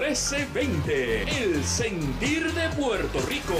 [0.00, 3.54] 1320, el sentir de Puerto Rico.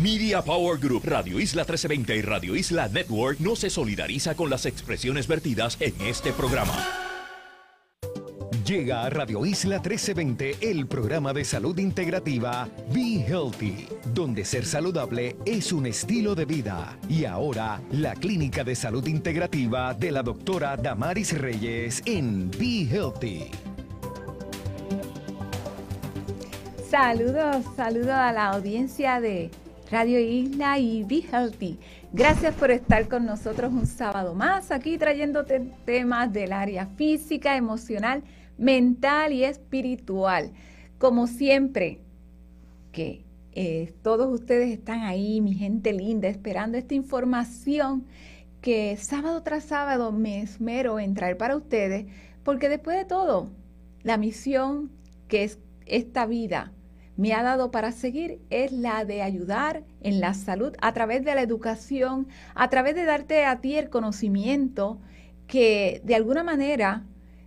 [0.00, 4.66] Media Power Group, Radio Isla 1320 y Radio Isla Network no se solidariza con las
[4.66, 6.76] expresiones vertidas en este programa.
[8.64, 15.36] Llega a Radio Isla 1320 el programa de salud integrativa Be Healthy, donde ser saludable
[15.44, 16.96] es un estilo de vida.
[17.08, 23.67] Y ahora, la clínica de salud integrativa de la doctora Damaris Reyes en Be Healthy.
[26.90, 29.50] Saludos, saludos a la audiencia de
[29.90, 31.78] Radio Isla y Be Healthy.
[32.14, 38.22] Gracias por estar con nosotros un sábado más aquí trayéndote temas del área física, emocional,
[38.56, 40.50] mental y espiritual.
[40.96, 42.00] Como siempre,
[42.90, 48.06] que eh, todos ustedes están ahí, mi gente linda, esperando esta información
[48.62, 52.06] que sábado tras sábado me esmero en traer para ustedes,
[52.44, 53.50] porque después de todo,
[54.04, 54.90] la misión
[55.28, 56.72] que es esta vida
[57.18, 61.34] me ha dado para seguir es la de ayudar en la salud a través de
[61.34, 65.00] la educación, a través de darte a ti el conocimiento
[65.48, 67.04] que de alguna manera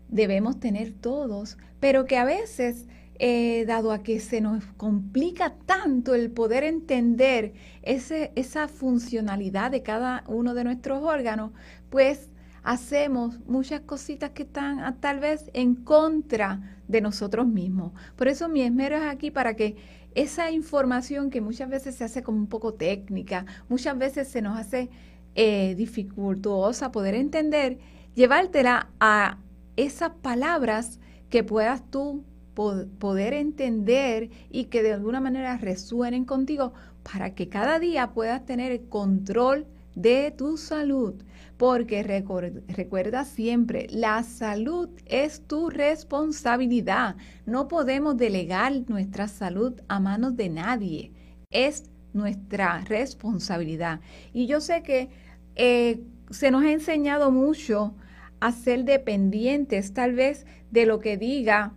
[0.09, 2.85] debemos tener todos, pero que a veces,
[3.17, 9.83] eh, dado a que se nos complica tanto el poder entender ese, esa funcionalidad de
[9.83, 11.51] cada uno de nuestros órganos,
[11.89, 12.30] pues
[12.63, 17.93] hacemos muchas cositas que están tal vez en contra de nosotros mismos.
[18.15, 19.75] Por eso mi esmero es aquí para que
[20.13, 24.59] esa información que muchas veces se hace como un poco técnica, muchas veces se nos
[24.59, 24.89] hace
[25.35, 27.79] eh, dificultosa poder entender,
[28.13, 29.37] llevártela a
[29.77, 37.33] esas palabras que puedas tú poder entender y que de alguna manera resuenen contigo para
[37.33, 41.15] que cada día puedas tener el control de tu salud,
[41.57, 47.15] porque recuerda siempre, la salud es tu responsabilidad.
[47.45, 51.11] No podemos delegar nuestra salud a manos de nadie.
[51.51, 53.99] Es nuestra responsabilidad.
[54.33, 55.09] Y yo sé que
[55.55, 57.93] eh, se nos ha enseñado mucho
[58.39, 61.73] a ser dependientes tal vez de lo que diga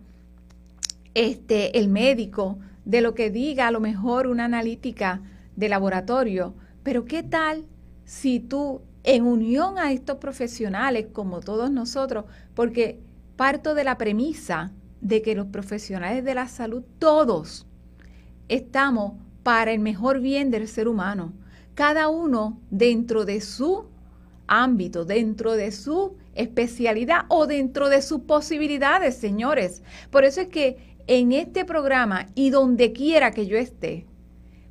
[1.13, 5.21] este, el médico, de lo que diga a lo mejor una analítica
[5.55, 6.55] de laboratorio.
[6.83, 7.65] Pero ¿qué tal
[8.05, 12.99] si tú, en unión a estos profesionales, como todos nosotros, porque
[13.35, 14.71] parto de la premisa
[15.01, 17.67] de que los profesionales de la salud, todos,
[18.47, 21.33] estamos para el mejor bien del ser humano,
[21.75, 23.85] cada uno dentro de su
[24.47, 29.83] ámbito, dentro de su especialidad o dentro de sus posibilidades, señores.
[30.09, 34.05] Por eso es que en este programa y donde quiera que yo esté,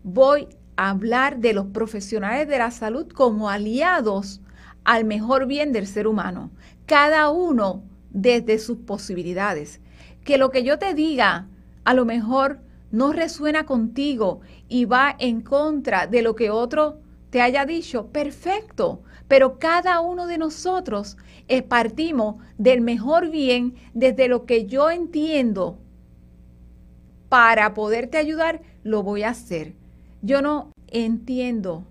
[0.02, 4.40] voy hablar de los profesionales de la salud como aliados
[4.84, 6.50] al mejor bien del ser humano,
[6.86, 9.80] cada uno desde sus posibilidades.
[10.24, 11.46] Que lo que yo te diga
[11.84, 16.98] a lo mejor no resuena contigo y va en contra de lo que otro
[17.30, 21.16] te haya dicho, perfecto, pero cada uno de nosotros
[21.48, 25.78] eh, partimos del mejor bien desde lo que yo entiendo
[27.28, 29.74] para poderte ayudar, lo voy a hacer.
[30.24, 31.86] Yo no entiendo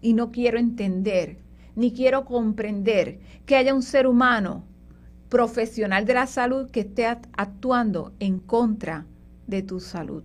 [0.00, 1.38] y no quiero entender,
[1.76, 4.64] ni quiero comprender que haya un ser humano
[5.28, 9.06] profesional de la salud que esté actuando en contra
[9.46, 10.24] de tu salud.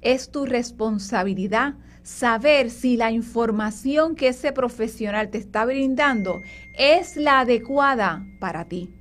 [0.00, 6.42] Es tu responsabilidad saber si la información que ese profesional te está brindando
[6.76, 8.99] es la adecuada para ti.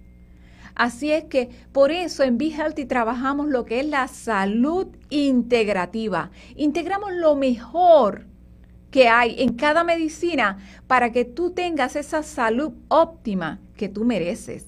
[0.80, 6.32] Así es que por eso en Be Healthy trabajamos lo que es la salud integrativa.
[6.56, 8.28] Integramos lo mejor
[8.90, 10.58] que hay en cada medicina
[10.88, 14.68] para que tú tengas esa salud óptima que tú mereces,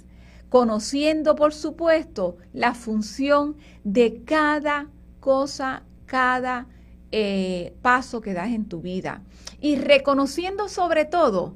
[0.50, 3.56] conociendo por supuesto la función
[3.86, 4.90] de cada
[5.22, 6.68] cosa, cada
[7.14, 9.24] eh, paso que das en tu vida
[9.62, 11.56] y reconociendo sobre todo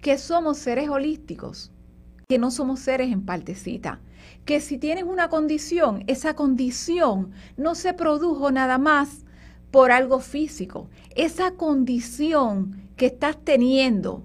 [0.00, 1.72] que somos seres holísticos
[2.30, 3.98] que no somos seres en partecita,
[4.44, 9.24] que si tienes una condición, esa condición no se produjo nada más
[9.72, 10.88] por algo físico.
[11.16, 14.22] Esa condición que estás teniendo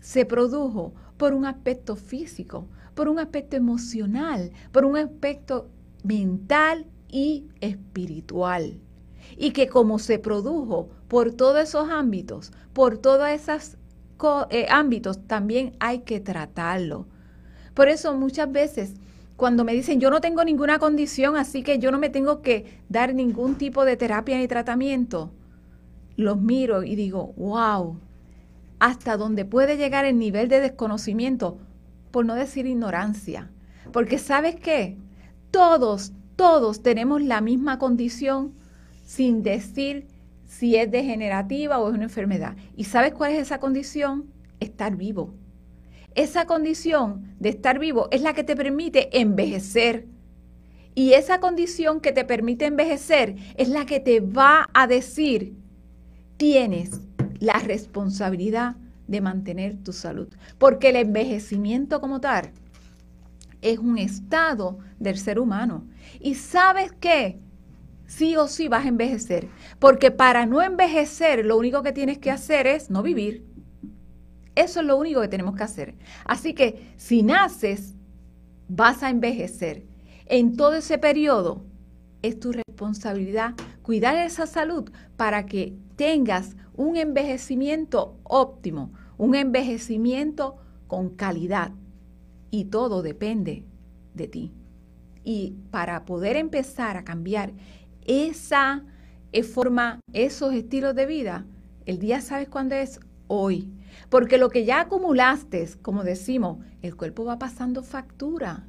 [0.00, 5.68] se produjo por un aspecto físico, por un aspecto emocional, por un aspecto
[6.04, 8.78] mental y espiritual.
[9.36, 13.76] Y que como se produjo por todos esos ámbitos, por todas esas
[14.50, 17.06] eh, ámbitos también hay que tratarlo.
[17.78, 18.94] Por eso muchas veces
[19.36, 22.80] cuando me dicen yo no tengo ninguna condición, así que yo no me tengo que
[22.88, 25.30] dar ningún tipo de terapia ni tratamiento,
[26.16, 28.00] los miro y digo, wow,
[28.80, 31.58] hasta dónde puede llegar el nivel de desconocimiento,
[32.10, 33.48] por no decir ignorancia.
[33.92, 34.98] Porque sabes qué,
[35.52, 38.54] todos, todos tenemos la misma condición
[39.04, 40.08] sin decir
[40.46, 42.56] si es degenerativa o es una enfermedad.
[42.76, 44.24] ¿Y sabes cuál es esa condición?
[44.58, 45.32] Estar vivo.
[46.18, 50.08] Esa condición de estar vivo es la que te permite envejecer.
[50.96, 55.54] Y esa condición que te permite envejecer es la que te va a decir,
[56.36, 57.02] tienes
[57.38, 58.74] la responsabilidad
[59.06, 60.26] de mantener tu salud.
[60.58, 62.50] Porque el envejecimiento como tal
[63.62, 65.86] es un estado del ser humano.
[66.18, 67.38] Y sabes qué?
[68.08, 69.46] Sí o sí vas a envejecer.
[69.78, 73.46] Porque para no envejecer, lo único que tienes que hacer es no vivir.
[74.58, 75.94] Eso es lo único que tenemos que hacer.
[76.24, 77.94] Así que si naces,
[78.68, 79.84] vas a envejecer.
[80.26, 81.62] En todo ese periodo,
[82.22, 90.56] es tu responsabilidad cuidar esa salud para que tengas un envejecimiento óptimo, un envejecimiento
[90.88, 91.70] con calidad.
[92.50, 93.64] Y todo depende
[94.14, 94.52] de ti.
[95.22, 97.52] Y para poder empezar a cambiar
[98.06, 98.84] esa
[99.30, 101.46] eh, forma, esos estilos de vida,
[101.86, 103.77] el día sabes cuándo es hoy.
[104.08, 108.66] Porque lo que ya acumulaste, como decimos, el cuerpo va pasando factura.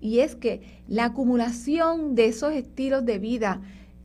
[0.00, 3.60] Y es que la acumulación de esos estilos de vida,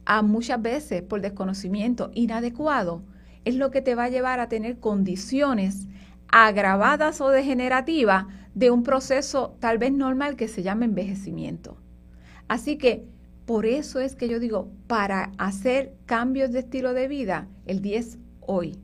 [0.06, 3.04] a muchas veces por desconocimiento inadecuado,
[3.46, 5.88] es lo que te va a llevar a tener condiciones
[6.30, 8.26] agravadas o degenerativas
[8.56, 11.78] de un proceso tal vez normal que se llama envejecimiento.
[12.48, 13.06] Así que
[13.46, 18.20] por eso es que yo digo, para hacer cambios de estilo de vida, el 10
[18.42, 18.80] hoy.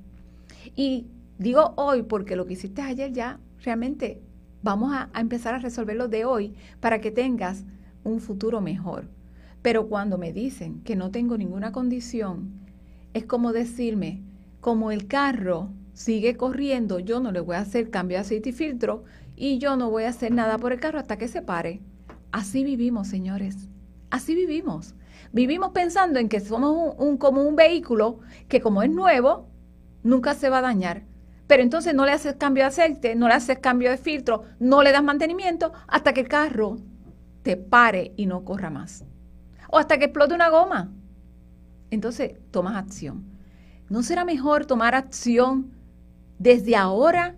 [0.75, 1.07] Y
[1.39, 4.21] digo hoy porque lo que hiciste ayer ya realmente
[4.61, 7.65] vamos a, empezar a resolverlo de hoy para que tengas
[8.03, 9.09] un futuro mejor.
[9.61, 12.51] Pero cuando me dicen que no tengo ninguna condición,
[13.13, 14.21] es como decirme,
[14.61, 18.53] como el carro sigue corriendo, yo no le voy a hacer cambio de aceite y
[18.53, 19.03] filtro
[19.35, 21.81] y yo no voy a hacer nada por el carro hasta que se pare.
[22.31, 23.67] Así vivimos, señores.
[24.09, 24.95] Así vivimos.
[25.31, 29.47] Vivimos pensando en que somos un, como un vehículo que como es nuevo,
[30.03, 31.08] nunca se va a dañar.
[31.49, 34.83] Pero entonces no le haces cambio de aceite, no le haces cambio de filtro, no
[34.83, 36.77] le das mantenimiento hasta que el carro
[37.41, 39.03] te pare y no corra más.
[39.71, 40.91] O hasta que explote una goma.
[41.89, 43.23] Entonces tomas acción.
[43.89, 45.71] ¿No será mejor tomar acción
[46.37, 47.35] desde ahora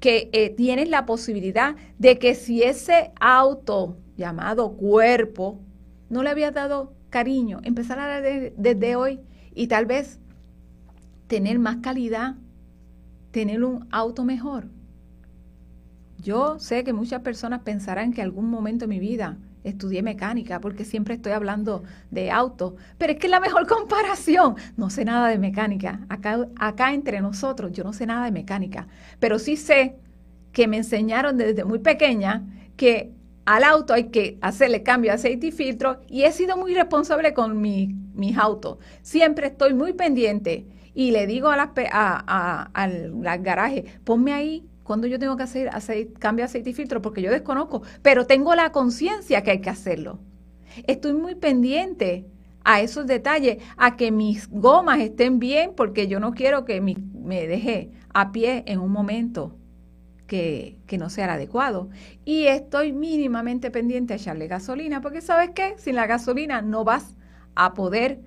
[0.00, 5.60] que eh, tienes la posibilidad de que si ese auto llamado cuerpo
[6.08, 9.20] no le había dado cariño, empezar a dar desde hoy
[9.54, 10.18] y tal vez
[11.28, 12.34] tener más calidad,
[13.30, 14.68] tener un auto mejor?
[16.22, 20.84] Yo sé que muchas personas pensarán que algún momento de mi vida estudié mecánica porque
[20.84, 24.56] siempre estoy hablando de auto, pero es que es la mejor comparación.
[24.76, 26.00] No sé nada de mecánica.
[26.08, 28.88] Acá, acá entre nosotros yo no sé nada de mecánica,
[29.18, 29.96] pero sí sé
[30.52, 32.44] que me enseñaron desde muy pequeña
[32.76, 33.12] que
[33.46, 37.34] al auto hay que hacerle cambio de aceite y filtro y he sido muy responsable
[37.34, 38.78] con mi, mis autos.
[39.02, 40.66] Siempre estoy muy pendiente
[41.00, 45.44] y le digo a las, a, a, a garajes, ponme ahí cuando yo tengo que
[45.44, 49.60] hacer aceite, cambio aceite y filtro, porque yo desconozco, pero tengo la conciencia que hay
[49.62, 50.18] que hacerlo.
[50.86, 52.26] Estoy muy pendiente
[52.64, 57.46] a esos detalles, a que mis gomas estén bien, porque yo no quiero que me
[57.46, 59.56] deje a pie en un momento
[60.26, 61.88] que, que, no sea el adecuado.
[62.26, 67.16] Y estoy mínimamente pendiente a echarle gasolina, porque sabes qué, sin la gasolina no vas
[67.54, 68.20] a poder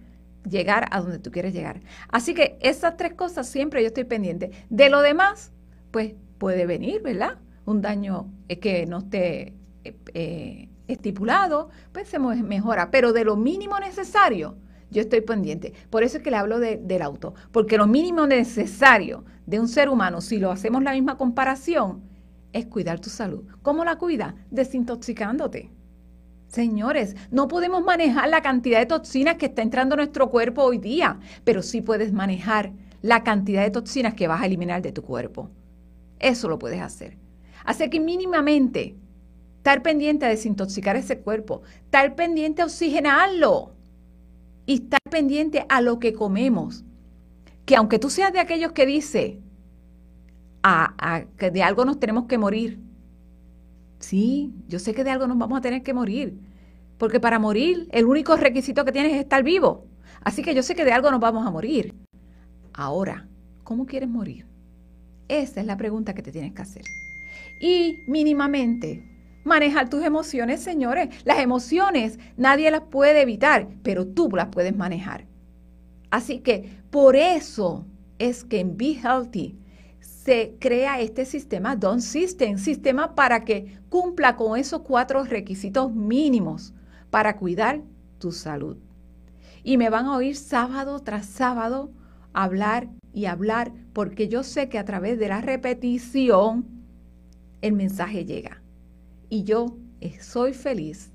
[0.50, 1.82] llegar a donde tú quieres llegar.
[2.10, 4.52] Así que esas tres cosas siempre yo estoy pendiente.
[4.70, 5.52] De lo demás,
[5.92, 7.38] pues puede venir, ¿verdad?
[7.66, 13.36] Un daño eh, que no esté eh, eh, estipulado, pues se mejora, pero de lo
[13.36, 14.58] mínimo necesario,
[14.92, 15.74] yo estoy pendiente.
[15.90, 19.90] Por eso es que le hablo del auto, porque lo mínimo necesario de un ser
[19.90, 22.04] humano, si lo hacemos la misma comparación,
[22.52, 23.44] es cuidar tu salud.
[23.62, 24.36] ¿Cómo la cuida?
[24.52, 25.72] Desintoxicándote.
[26.54, 30.78] Señores, no podemos manejar la cantidad de toxinas que está entrando a nuestro cuerpo hoy
[30.78, 35.02] día, pero sí puedes manejar la cantidad de toxinas que vas a eliminar de tu
[35.02, 35.50] cuerpo.
[36.20, 37.18] Eso lo puedes hacer.
[37.66, 38.96] Así que mínimamente
[39.58, 43.74] estar pendiente a desintoxicar ese cuerpo, estar pendiente a oxigenarlo
[44.68, 46.86] y estar pendiente a lo que comemos.
[47.66, 49.42] Que aunque tú seas de aquellos que dice
[50.62, 52.80] a, que de algo nos tenemos que morir,
[54.04, 56.40] sí, yo sé que de algo nos vamos a tener que morir,
[56.98, 59.86] porque para morir el único requisito que tienes es estar vivo.
[60.22, 61.96] Así que yo sé que de algo nos vamos a morir.
[62.74, 63.28] Ahora,
[63.64, 64.46] ¿cómo quieres morir?
[65.28, 66.84] Esa es la pregunta que te tienes que hacer.
[67.62, 69.04] Y mínimamente,
[69.44, 71.10] manejar tus emociones, señores.
[71.26, 75.26] Las emociones nadie las puede evitar, pero tú las puedes manejar.
[76.12, 77.86] Así que por eso
[78.20, 79.58] es que en Be Healthy
[80.24, 86.74] se crea este sistema Don't System, sistema para que cumpla con esos cuatro requisitos mínimos
[87.10, 87.82] para cuidar
[88.20, 88.78] tu salud.
[89.64, 91.92] Y me van a oír sábado tras sábado
[92.32, 96.68] hablar y hablar porque yo sé que a través de la repetición
[97.62, 98.62] el mensaje llega.
[99.28, 99.78] Y yo
[100.22, 101.12] soy feliz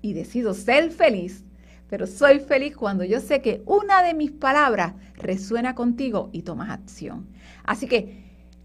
[0.00, 1.44] y decido ser feliz,
[1.88, 6.70] pero soy feliz cuando yo sé que una de mis palabras resuena contigo y tomas
[6.70, 7.26] acción.
[7.64, 8.23] Así que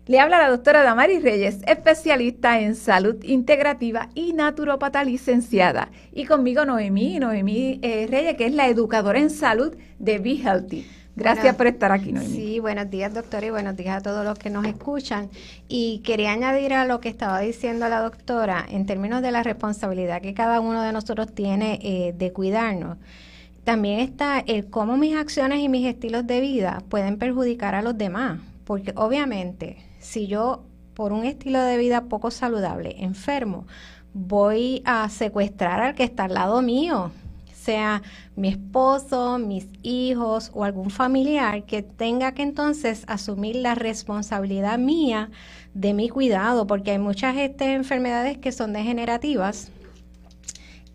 [0.10, 5.92] le habla la doctora Damaris Reyes, especialista en salud integrativa y naturopata licenciada.
[6.12, 10.88] Y conmigo Noemí, Noemí eh, Reyes, que es la educadora en salud de Be Healthy.
[11.16, 12.36] Gracias por estar aquí, Noemí.
[12.36, 15.30] Sí, buenos días, doctora, y buenos días a todos los que nos escuchan.
[15.68, 20.24] Y quería añadir a lo que estaba diciendo la doctora en términos de la responsabilidad
[20.24, 22.98] que cada uno de nosotros tiene eh, de cuidarnos.
[23.64, 27.96] También está el cómo mis acciones y mis estilos de vida pueden perjudicar a los
[27.96, 30.64] demás, porque obviamente si yo
[30.96, 33.68] por un estilo de vida poco saludable enfermo,
[34.14, 37.12] voy a secuestrar al que está al lado mío,
[37.54, 38.02] sea
[38.36, 45.30] mi esposo, mis hijos o algún familiar que tenga que entonces asumir la responsabilidad mía
[45.76, 49.72] de mi cuidado, porque hay muchas este, enfermedades que son degenerativas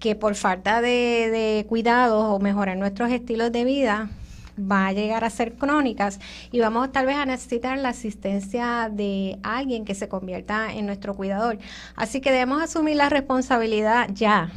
[0.00, 4.11] que por falta de, de cuidados o mejorar nuestros estilos de vida
[4.59, 6.21] va a llegar a ser crónicas
[6.53, 11.15] y vamos tal vez a necesitar la asistencia de alguien que se convierta en nuestro
[11.15, 11.59] cuidador.
[11.97, 14.53] Así que debemos asumir la responsabilidad ya,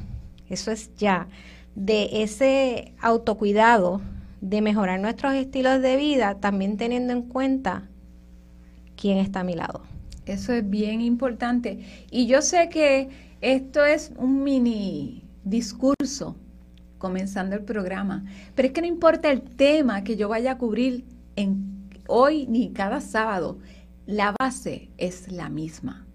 [0.49, 1.27] eso es ya,
[1.75, 4.01] de ese autocuidado,
[4.41, 7.89] de mejorar nuestros estilos de vida, también teniendo en cuenta
[8.95, 9.81] quién está a mi lado.
[10.25, 11.79] Eso es bien importante.
[12.11, 13.09] Y yo sé que
[13.41, 16.35] esto es un mini discurso
[16.97, 18.25] comenzando el programa.
[18.55, 21.05] Pero es que no importa el tema que yo vaya a cubrir
[22.07, 23.59] hoy ni cada sábado,
[24.05, 26.07] la base es la misma.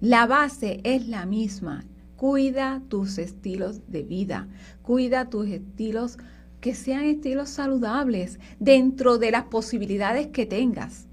[0.00, 1.84] La base es la misma.
[2.16, 4.48] Cuida tus estilos de vida,
[4.82, 6.18] cuida tus estilos
[6.60, 11.08] que sean estilos saludables dentro de las posibilidades que tengas.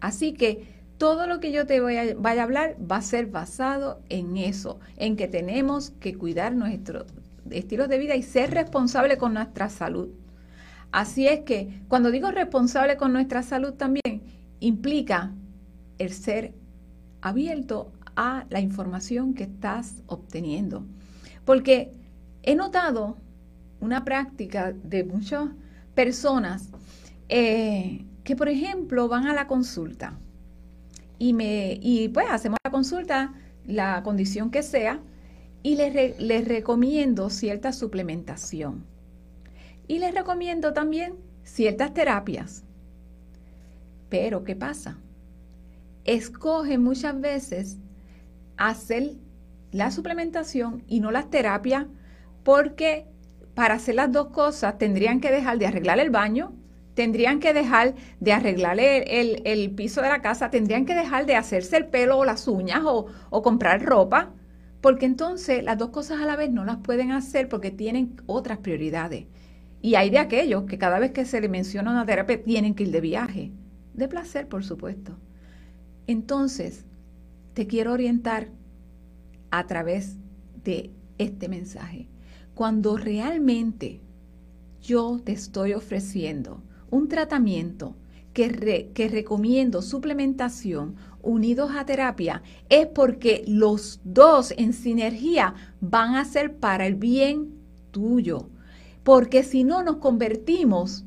[0.00, 4.00] Así que todo lo que yo te voy vaya a hablar va a ser basado
[4.08, 7.06] en eso, en que tenemos que cuidar nuestro,
[7.50, 10.08] estilos de vida y ser responsable con nuestra salud.
[10.90, 14.22] Así es que cuando digo responsable con nuestra salud también
[14.60, 15.32] implica
[15.98, 16.54] el ser
[17.20, 20.84] abierto a la información que estás obteniendo.
[21.44, 21.92] Porque
[22.42, 23.16] he notado
[23.80, 25.48] una práctica de muchas
[25.94, 26.68] personas
[27.28, 30.18] eh, que, por ejemplo, van a la consulta
[31.18, 33.32] y, me, y pues hacemos la consulta,
[33.64, 35.00] la condición que sea,
[35.62, 38.84] y les, recomiendo cierta suplementación.
[39.86, 41.14] Y les recomiendo también
[41.44, 42.64] ciertas terapias.
[44.08, 44.98] Pero, ¿qué pasa?
[46.04, 47.78] Escogen muchas veces
[48.56, 49.12] hacer
[49.70, 51.86] la suplementación y no las terapias
[52.42, 53.06] porque
[53.54, 56.52] para hacer las dos cosas tendrían que dejar de arreglar el baño,
[56.94, 61.36] tendrían que dejar de arreglar el, el, piso de la casa, tendrían que dejar de
[61.36, 64.32] hacerse el pelo o las uñas o, o comprar ropa
[64.82, 68.58] porque entonces las dos cosas a la vez no las pueden hacer porque tienen otras
[68.58, 69.26] prioridades.
[69.80, 72.82] Y hay de aquellos que cada vez que se le menciona una terapia tienen que
[72.82, 73.52] ir de viaje,
[73.94, 75.16] de placer, por supuesto.
[76.08, 76.84] Entonces,
[77.54, 78.48] te quiero orientar
[79.52, 80.16] a través
[80.64, 82.08] de este mensaje.
[82.54, 84.00] Cuando realmente
[84.82, 86.60] yo te estoy ofreciendo
[86.90, 87.94] un tratamiento
[88.32, 96.24] que, que recomiendo suplementación unidos a terapia es porque los dos en sinergia van a
[96.24, 97.54] ser para el bien
[97.90, 98.48] tuyo.
[99.02, 101.04] Porque si no nos convertimos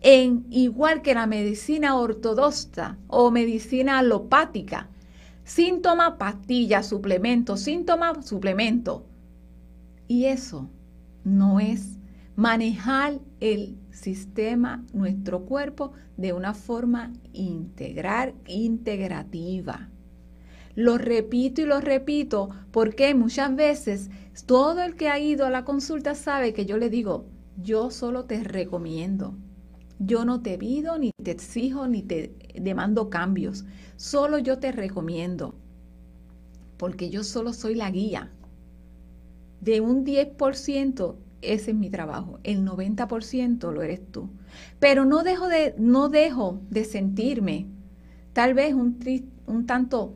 [0.00, 4.88] en igual que la medicina ortodoxa o medicina alopática.
[5.44, 9.04] Síntoma, pastilla, suplemento, síntoma, suplemento.
[10.08, 10.68] Y eso
[11.24, 11.98] no es
[12.36, 19.88] manejar el sistema, nuestro cuerpo, de una forma integral, integrativa.
[20.76, 24.10] Lo repito y lo repito porque muchas veces
[24.46, 27.24] todo el que ha ido a la consulta sabe que yo le digo,
[27.60, 29.34] yo solo te recomiendo.
[29.98, 33.64] Yo no te pido, ni te exijo, ni te demando cambios.
[33.96, 35.56] Solo yo te recomiendo.
[36.76, 38.30] Porque yo solo soy la guía.
[39.60, 42.38] De un 10% ese es mi trabajo.
[42.44, 44.30] El 90% lo eres tú.
[44.78, 47.66] Pero no dejo de, no dejo de sentirme
[48.32, 48.98] tal vez un,
[49.46, 50.14] un tanto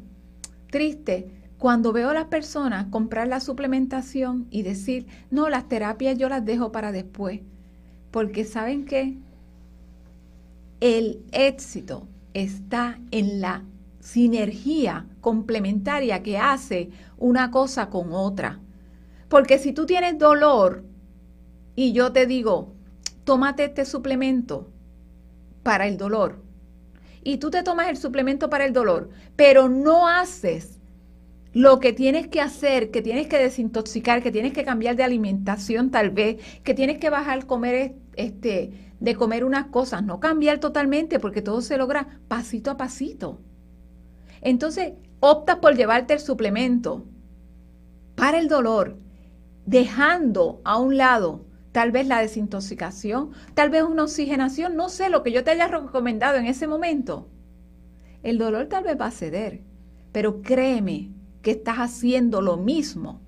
[0.71, 6.29] triste cuando veo a las personas comprar la suplementación y decir, no, las terapias yo
[6.29, 7.41] las dejo para después.
[8.11, 9.19] Porque saben que
[10.81, 13.65] el éxito está en la
[14.01, 18.59] sinergia complementaria que hace una cosa con otra.
[19.29, 20.85] Porque si tú tienes dolor
[21.81, 22.75] y yo te digo,
[23.25, 24.71] tómate este suplemento
[25.63, 26.43] para el dolor,
[27.25, 30.79] y tú te tomas el suplemento para el dolor, pero no haces
[31.55, 35.91] lo que tienes que hacer, que tienes que desintoxicar, que tienes que cambiar de alimentación
[35.91, 41.19] tal vez, que tienes que bajar comer este de comer unas cosas, no cambiar totalmente
[41.19, 43.41] porque todo se logra pasito a pasito.
[44.43, 47.07] Entonces, optas por llevarte el suplemento
[48.17, 48.99] para el dolor,
[49.65, 55.23] dejando a un lado tal vez la desintoxicación, tal vez una oxigenación, no sé, lo
[55.23, 57.29] que yo te haya recomendado en ese momento.
[58.23, 59.63] El dolor tal vez va a ceder,
[60.13, 61.11] pero créeme
[61.43, 63.21] que estás haciendo lo mismo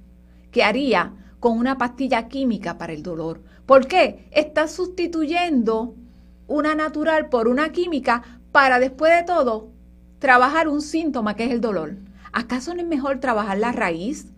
[0.50, 3.42] que haría con una pastilla química para el dolor.
[3.66, 4.28] ¿Por qué?
[4.32, 5.94] Estás sustituyendo
[6.46, 9.70] una natural por una química para después de todo
[10.18, 11.96] trabajar un síntoma que es el dolor.
[12.32, 14.32] ¿Acaso no es mejor trabajar la raíz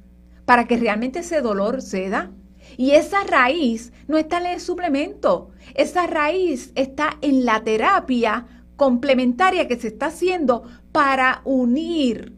[0.44, 2.30] para que realmente ese dolor ceda?
[2.76, 9.68] Y esa raíz no está en el suplemento, esa raíz está en la terapia complementaria
[9.68, 12.36] que se está haciendo para unir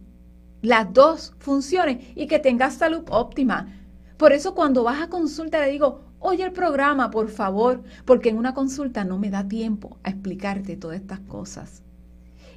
[0.62, 3.72] las dos funciones y que tengas salud óptima.
[4.16, 8.38] Por eso cuando vas a consulta le digo, oye el programa, por favor, porque en
[8.38, 11.82] una consulta no me da tiempo a explicarte todas estas cosas.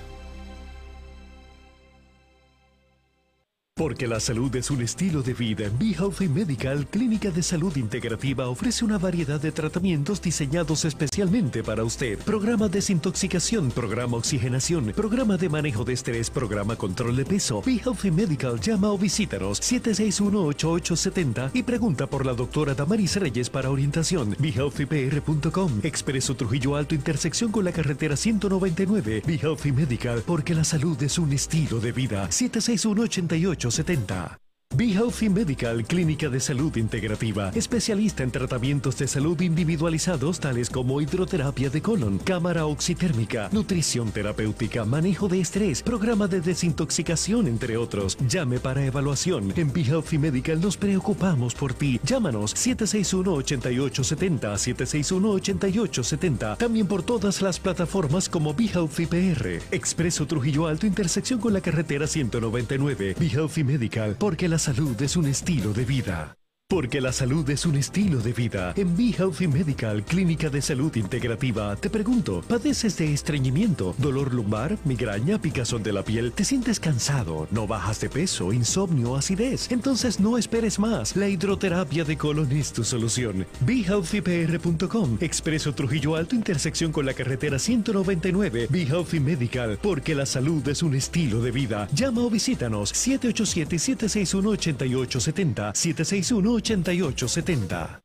[3.82, 5.68] Porque la salud es un estilo de vida.
[5.76, 11.82] Be Healthy Medical, clínica de salud integrativa, ofrece una variedad de tratamientos diseñados especialmente para
[11.82, 12.16] usted.
[12.20, 17.60] Programa desintoxicación, programa oxigenación, programa de manejo de estrés, programa control de peso.
[17.66, 23.68] Be Healthy Medical, llama o visítanos 761-8870 y pregunta por la doctora Damaris Reyes para
[23.68, 24.36] orientación.
[24.38, 29.24] BeHealthyPR.com, Expreso Trujillo Alto, intersección con la carretera 199.
[29.26, 32.30] Be Healthy Medical, porque la salud es un estilo de vida.
[32.30, 34.41] 761 88 70
[34.74, 41.02] Be Healthy Medical, clínica de salud integrativa, especialista en tratamientos de salud individualizados tales como
[41.02, 48.16] hidroterapia de colon, cámara oxitérmica, nutrición terapéutica, manejo de estrés, programa de desintoxicación, entre otros.
[48.26, 49.52] Llame para evaluación.
[49.56, 52.00] En Be Healthy Medical nos preocupamos por ti.
[52.02, 56.56] Llámanos 761-8870, 761-8870.
[56.56, 59.60] También por todas las plataformas como Be Healthy PR.
[59.70, 63.16] Expreso Trujillo Alto, intersección con la carretera 199.
[63.20, 66.41] Be Healthy Medical, porque la salud es un estilo de vida.
[66.72, 68.72] Porque la salud es un estilo de vida.
[68.78, 74.78] En Be Healthy Medical, clínica de salud integrativa, te pregunto, ¿padeces de estreñimiento, dolor lumbar,
[74.86, 76.32] migraña, picazón de la piel?
[76.32, 77.46] ¿Te sientes cansado?
[77.50, 79.70] ¿No bajas de peso, insomnio, acidez?
[79.70, 81.14] Entonces no esperes más.
[81.14, 83.44] La hidroterapia de colon es tu solución.
[83.60, 88.68] BeHealthyPR.com, Expreso Trujillo Alto, intersección con la carretera 199.
[88.70, 91.86] Be Healthy Medical, porque la salud es un estilo de vida.
[91.92, 98.00] Llama o visítanos 787-761-8870, 761 8870.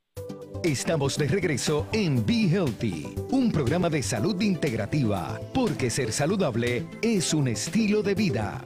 [0.64, 7.36] Estamos de regreso en Be Healthy, un programa de salud integrativa, porque ser saludable es
[7.36, 8.64] un estilo de vida.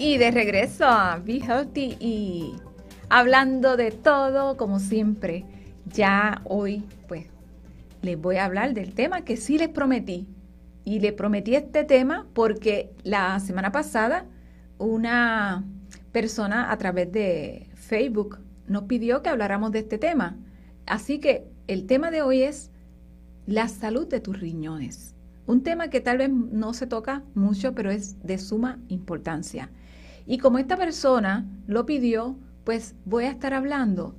[0.00, 2.56] Y de regreso a Be Healthy y
[3.08, 5.44] hablando de todo, como siempre,
[5.86, 7.26] ya hoy pues
[8.02, 10.26] les voy a hablar del tema que sí les prometí.
[10.84, 14.26] Y les prometí este tema porque la semana pasada
[14.82, 15.64] una
[16.12, 20.36] persona a través de Facebook nos pidió que habláramos de este tema.
[20.86, 22.70] Así que el tema de hoy es
[23.46, 25.14] la salud de tus riñones.
[25.46, 29.70] Un tema que tal vez no se toca mucho, pero es de suma importancia.
[30.26, 34.14] Y como esta persona lo pidió, pues voy a estar hablando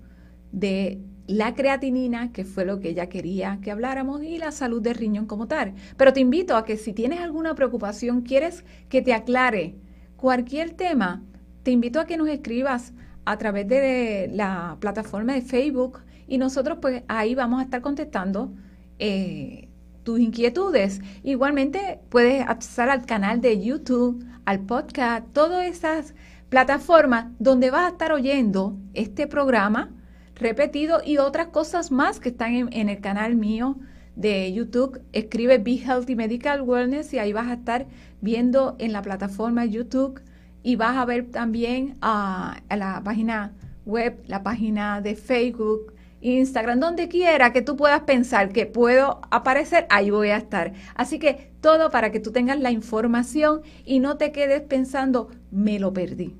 [0.51, 4.95] de la creatinina, que fue lo que ella quería que habláramos, y la salud del
[4.95, 5.73] riñón como tal.
[5.95, 9.75] Pero te invito a que si tienes alguna preocupación, quieres que te aclare
[10.23, 11.21] cualquier tema,
[11.63, 12.93] te invito a que nos escribas
[13.25, 18.53] a través de la plataforma de Facebook y nosotros pues ahí vamos a estar contestando
[18.99, 19.67] eh,
[20.03, 21.01] tus inquietudes.
[21.23, 26.15] Igualmente puedes acceder al canal de YouTube, al podcast, todas esas
[26.47, 29.91] plataformas donde vas a estar oyendo este programa
[30.35, 33.75] repetido y otras cosas más que están en, el canal mío
[34.15, 35.01] de YouTube.
[35.11, 37.87] Escribe Be Healthy Medical Wellness y ahí vas a estar
[38.21, 40.21] viendo en la plataforma YouTube
[40.63, 43.53] y vas a ver también a la página
[43.85, 49.85] web, la página de Facebook, Instagram, donde quiera que tú puedas pensar que puedo aparecer,
[49.89, 50.73] ahí voy a estar.
[50.95, 55.79] Así que todo para que tú tengas la información y no te quedes pensando, me
[55.79, 56.35] lo perdí.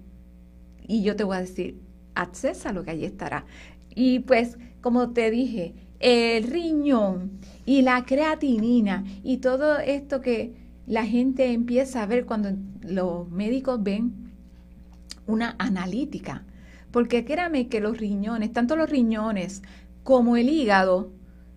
[0.87, 1.81] Y yo te voy a decir,
[2.15, 3.45] accesa lo que allí estará.
[3.93, 10.53] Y pues, como te dije, el riñón y la creatinina y todo esto que
[10.85, 12.49] la gente empieza a ver cuando
[12.81, 14.31] los médicos ven
[15.25, 16.43] una analítica
[16.93, 19.63] porque créame que los riñones, tanto los riñones
[20.03, 21.11] como el hígado,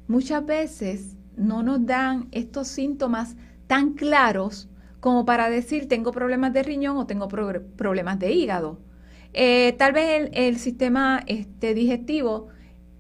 [0.09, 6.62] muchas veces no nos dan estos síntomas tan claros como para decir tengo problemas de
[6.62, 8.81] riñón o tengo problemas de hígado.
[9.35, 12.49] Eh, tal vez el, sistema este, digestivo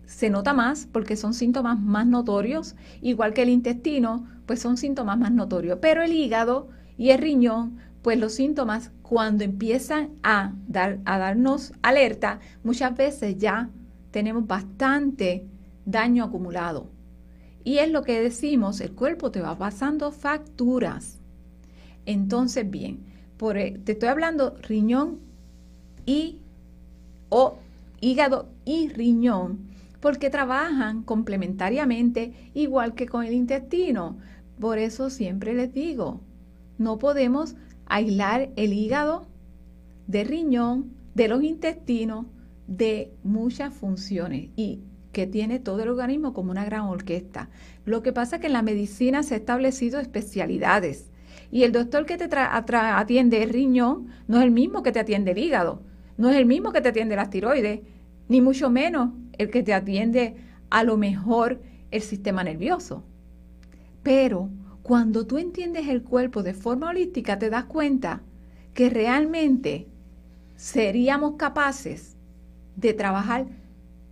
[0.06, 5.18] se nota más porque son síntomas más notorios, igual que el intestino, pues son síntomas
[5.18, 5.78] más notorios.
[5.80, 11.72] Pero el hígado y el riñón pues los síntomas cuando empiezan a, dar, a darnos
[11.82, 13.68] alerta, muchas veces ya
[14.12, 15.44] tenemos bastante
[15.86, 16.86] daño acumulado.
[17.64, 21.18] Y es lo que decimos, el cuerpo te va pasando facturas.
[22.04, 23.00] Entonces, bien,
[23.36, 25.18] por, e, te estoy hablando riñón
[26.06, 26.38] y
[27.28, 27.58] o
[28.00, 29.65] hígado y riñón,
[30.00, 34.18] porque trabajan complementariamente igual que con el intestino.
[34.60, 36.20] Por eso siempre les digo,
[36.78, 37.56] no podemos
[37.86, 39.26] aislar el hígado
[40.06, 42.26] de riñón, de los intestinos,
[42.66, 44.82] de muchas funciones y
[45.12, 47.48] que tiene todo el organismo como una gran orquesta.
[47.84, 51.10] Lo que pasa es que en la medicina se han establecido especialidades
[51.50, 55.30] y el doctor que te atiende el riñón no es el mismo que te atiende
[55.30, 55.82] el hígado,
[56.18, 57.80] no es el mismo que te atiende las tiroides,
[58.28, 60.36] ni mucho menos el que te atiende
[60.70, 61.60] a lo mejor
[61.90, 63.04] el sistema nervioso.
[64.02, 64.50] Pero
[64.82, 68.22] cuando tú entiendes el cuerpo de forma holística, te das cuenta
[68.74, 69.88] que realmente
[70.56, 72.16] seríamos capaces
[72.76, 73.46] de trabajar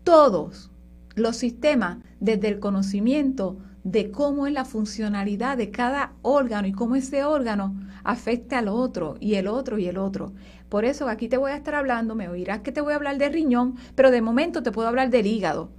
[0.02, 0.70] todos
[1.14, 6.96] los sistemas desde el conocimiento de cómo es la funcionalidad de cada órgano y cómo
[6.96, 10.32] ese órgano afecta al otro y el otro y el otro.
[10.74, 13.16] Por eso aquí te voy a estar hablando, me oirás que te voy a hablar
[13.16, 15.70] de riñón, pero de momento te puedo hablar del hígado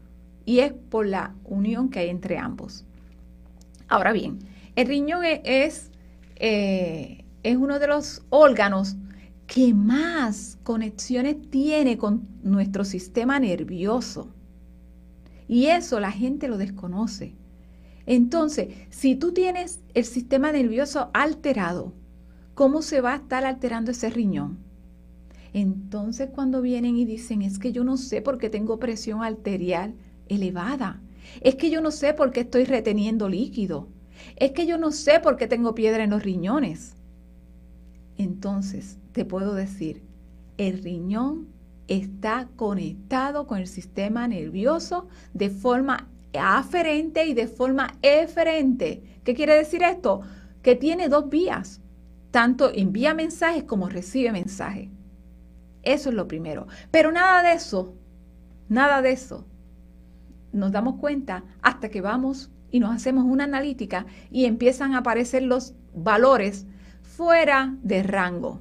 [0.46, 2.86] y es por la unión que hay entre ambos.
[3.90, 4.40] Ahora bien,
[4.78, 5.92] el riñón e-, es,
[6.38, 8.96] eh, es uno de los órganos
[9.48, 14.30] que más conexiones tiene con nuestro sistema nervioso.
[15.50, 17.36] Y eso la gente lo desconoce.
[18.06, 21.92] Entonces, si tú tienes el sistema nervioso alterado,
[22.54, 24.64] ¿cómo se va a estar alterando ese riñón?
[25.56, 29.96] Entonces, cuando vienen y dicen, es que yo no sé por qué tengo presión arterial
[30.28, 31.02] elevada,
[31.40, 33.88] es que yo no sé por qué estoy reteniendo líquido,
[34.36, 36.98] es que yo no sé por qué tengo piedra en los riñones.
[38.18, 40.04] Entonces, te puedo decir,
[40.58, 41.48] el riñón
[41.88, 49.04] está conectado con el sistema nervioso de forma aferente y de forma eferente.
[49.24, 50.20] ¿Qué quiere decir esto?
[50.62, 51.80] Que tiene dos vías,
[52.32, 54.90] tanto envía mensajes como recibe mensajes.
[55.86, 56.68] Eso es lo primero.
[56.92, 57.94] Pero nada de eso,
[58.68, 59.46] nada de eso,
[60.52, 65.44] nos damos cuenta hasta que vamos y nos hacemos una analítica y empiezan a aparecer
[65.44, 66.66] los valores
[67.02, 68.60] fuera de rango.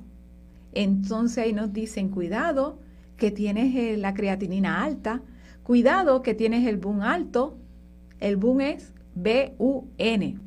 [0.73, 2.79] Entonces ahí nos dicen, cuidado
[3.17, 5.23] que tienes eh, la creatinina alta,
[5.63, 7.57] cuidado que tienes el BUN alto,
[8.21, 10.39] el BUN es B-U-N,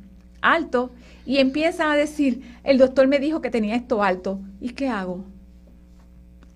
[0.42, 0.92] alto,
[1.24, 5.24] y empiezan a decir, el doctor me dijo que tenía esto alto, ¿y qué hago?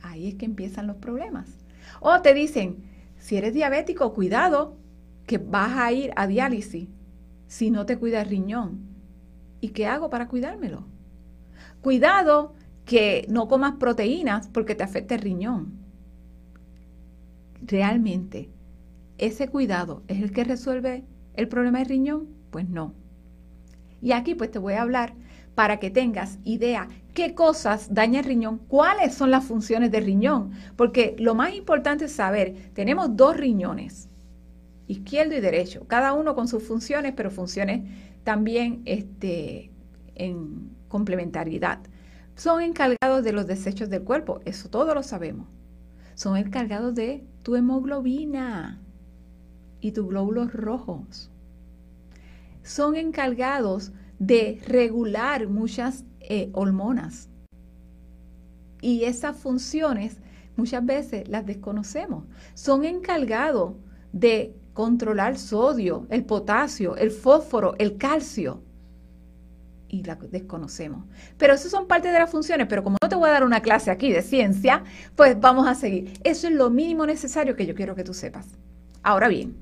[0.02, 1.58] Ahí es que empiezan los problemas.
[2.00, 2.84] O te dicen,
[3.18, 4.76] si eres diabético, cuidado,
[5.26, 6.88] que vas a ir a diálisis
[7.46, 8.80] si no te cuida el riñón.
[9.60, 10.84] ¿Y qué hago para cuidármelo?
[11.80, 15.72] Cuidado que no comas proteínas porque te afecta el riñón.
[17.64, 18.50] Realmente,
[19.18, 22.28] ¿ese cuidado es el que resuelve el problema del riñón?
[22.50, 22.94] Pues no.
[24.00, 25.14] Y aquí pues te voy a hablar
[25.54, 30.52] para que tengas idea qué cosas daña el riñón, cuáles son las funciones del riñón,
[30.76, 34.08] porque lo más importante es saber, tenemos dos riñones
[34.86, 37.82] izquierdo y derecho, cada uno con sus funciones, pero funciones
[38.24, 39.70] también este,
[40.14, 41.78] en complementariedad.
[42.36, 45.48] Son encargados de los desechos del cuerpo, eso todos lo sabemos.
[46.14, 48.80] Son encargados de tu hemoglobina
[49.80, 51.30] y tus glóbulos rojos.
[52.62, 57.28] son encargados de regular muchas eh, hormonas.
[58.80, 60.18] Y esas funciones
[60.54, 62.24] muchas veces las desconocemos.
[62.54, 63.74] Son encargados
[64.12, 68.62] de controlar sodio, el potasio, el fósforo, el calcio.
[69.88, 71.04] Y las desconocemos.
[71.36, 73.60] Pero eso son parte de las funciones, pero como no te voy a dar una
[73.60, 74.84] clase aquí de ciencia,
[75.16, 76.18] pues vamos a seguir.
[76.22, 78.46] Eso es lo mínimo necesario que yo quiero que tú sepas.
[79.02, 79.56] Ahora bien,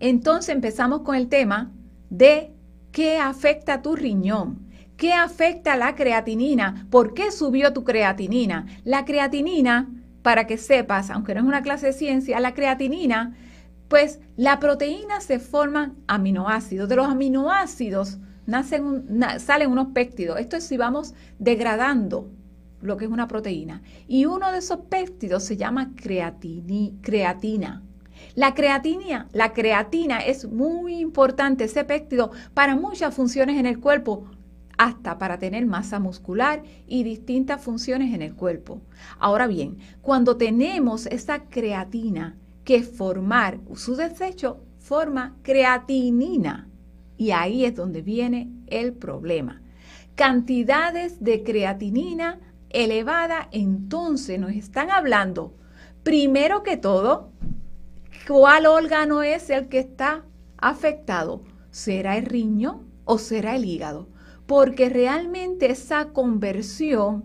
[0.00, 1.70] entonces empezamos con el tema
[2.08, 2.55] de
[2.96, 4.70] qué afecta tu riñón.
[4.96, 6.86] ¿Qué afecta la creatinina?
[6.90, 8.64] ¿Por qué subió tu creatinina?
[8.84, 9.90] La creatinina,
[10.22, 13.36] para que sepas, aunque no es una clase de ciencia, la creatinina,
[13.88, 16.88] pues la proteína se forman aminoácidos.
[16.88, 19.06] De los aminoácidos nacen
[19.40, 20.40] salen unos péptidos.
[20.40, 22.30] Esto es si vamos degradando
[22.80, 23.82] lo que es una proteína.
[24.08, 27.82] Y uno de esos péptidos se llama creatina.
[28.34, 34.24] La creatina, la creatina es muy importante, ese péptido, para muchas funciones en el cuerpo,
[34.78, 38.80] hasta para tener masa muscular y distintas funciones en el cuerpo.
[39.18, 46.68] Ahora bien, cuando tenemos esa creatina que formar su desecho, forma creatinina.
[47.16, 49.62] Y ahí es donde viene el problema.
[50.14, 55.54] Cantidades de creatinina elevada, entonces nos están hablando,
[56.02, 57.32] primero que todo,
[58.26, 60.24] ¿cuál órgano es el que está
[60.58, 61.42] afectado?
[61.70, 64.08] ¿Será el riñón o será el hígado?
[64.46, 67.24] porque realmente esa conversión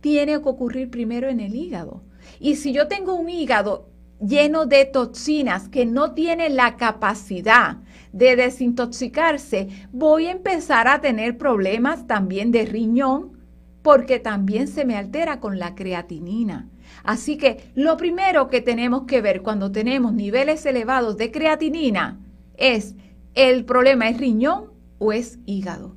[0.00, 2.02] tiene que ocurrir primero en el hígado.
[2.38, 3.88] Y si yo tengo un hígado
[4.20, 7.78] lleno de toxinas que no tiene la capacidad
[8.12, 13.38] de desintoxicarse, voy a empezar a tener problemas también de riñón
[13.82, 16.68] porque también se me altera con la creatinina.
[17.04, 22.20] Así que lo primero que tenemos que ver cuando tenemos niveles elevados de creatinina
[22.56, 22.94] es
[23.34, 25.96] el problema es riñón o es hígado.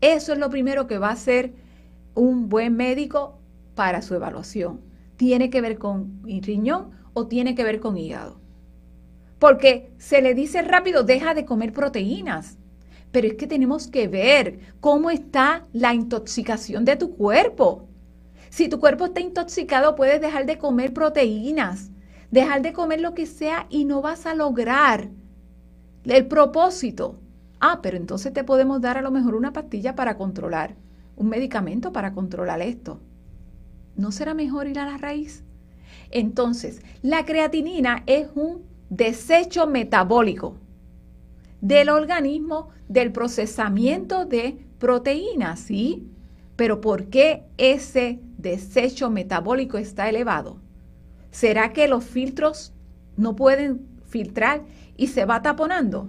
[0.00, 1.54] Eso es lo primero que va a hacer
[2.14, 3.38] un buen médico
[3.74, 4.80] para su evaluación.
[5.16, 8.40] ¿Tiene que ver con riñón o tiene que ver con hígado?
[9.38, 12.58] Porque se le dice rápido, deja de comer proteínas.
[13.10, 17.87] Pero es que tenemos que ver cómo está la intoxicación de tu cuerpo.
[18.50, 21.90] Si tu cuerpo está intoxicado, puedes dejar de comer proteínas,
[22.30, 25.08] dejar de comer lo que sea y no vas a lograr
[26.04, 27.18] el propósito.
[27.60, 30.76] Ah, pero entonces te podemos dar a lo mejor una pastilla para controlar,
[31.16, 33.00] un medicamento para controlar esto.
[33.96, 35.44] ¿No será mejor ir a la raíz?
[36.10, 40.56] Entonces, la creatinina es un desecho metabólico
[41.60, 46.08] del organismo del procesamiento de proteínas, ¿sí?
[46.58, 50.56] Pero ¿por qué ese desecho metabólico está elevado?
[51.30, 52.72] ¿Será que los filtros
[53.16, 54.62] no pueden filtrar
[54.96, 56.08] y se va taponando?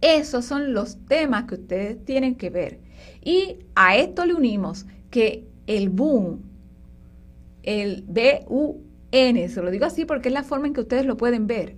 [0.00, 2.78] Esos son los temas que ustedes tienen que ver.
[3.24, 6.42] Y a esto le unimos que el boom,
[7.64, 11.48] el B-U-N, se lo digo así porque es la forma en que ustedes lo pueden
[11.48, 11.74] ver,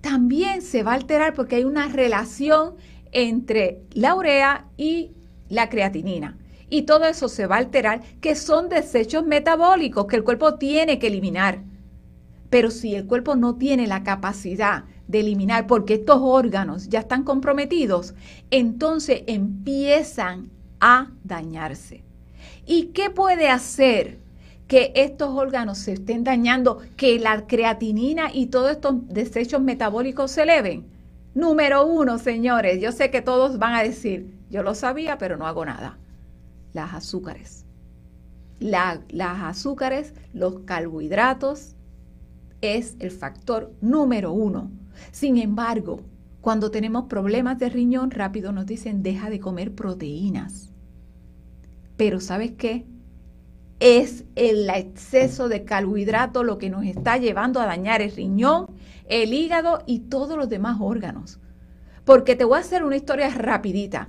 [0.00, 2.76] también se va a alterar porque hay una relación
[3.10, 5.10] entre la urea y
[5.48, 6.38] la creatinina.
[6.72, 10.98] Y todo eso se va a alterar, que son desechos metabólicos que el cuerpo tiene
[10.98, 11.58] que eliminar.
[12.48, 17.24] Pero si el cuerpo no tiene la capacidad de eliminar porque estos órganos ya están
[17.24, 18.14] comprometidos,
[18.50, 20.48] entonces empiezan
[20.80, 22.04] a dañarse.
[22.64, 24.16] ¿Y qué puede hacer
[24.66, 30.44] que estos órganos se estén dañando, que la creatinina y todos estos desechos metabólicos se
[30.44, 30.86] eleven?
[31.34, 35.46] Número uno, señores, yo sé que todos van a decir, yo lo sabía, pero no
[35.46, 35.98] hago nada.
[36.72, 37.64] Las azúcares.
[38.60, 41.74] las azúcares, los carbohidratos,
[42.60, 44.70] es el factor número uno
[45.10, 46.00] sin embargo,
[46.40, 50.70] cuando tenemos problemas de riñón, rápido nos dicen deja de comer proteínas.
[51.96, 52.86] Pero ¿sabes qué?
[53.80, 58.68] Es el exceso de carbohidrato lo que nos está llevando a dañar el riñón,
[59.06, 61.40] el hígado y todos los demás órganos.
[62.04, 64.08] Porque te voy a hacer una historia rapidita.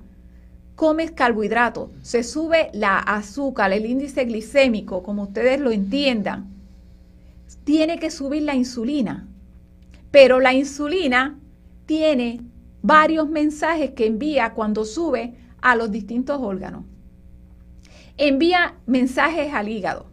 [0.76, 6.48] Comes carbohidrato, se sube la azúcar, el índice glicémico, como ustedes lo entiendan.
[7.64, 9.28] Tiene que subir la insulina
[10.14, 11.40] pero la insulina
[11.88, 12.40] tiene
[12.84, 16.86] varios mensajes que envía cuando sube a los distintos órganos.
[18.16, 20.06] Envía mensajes al hígado.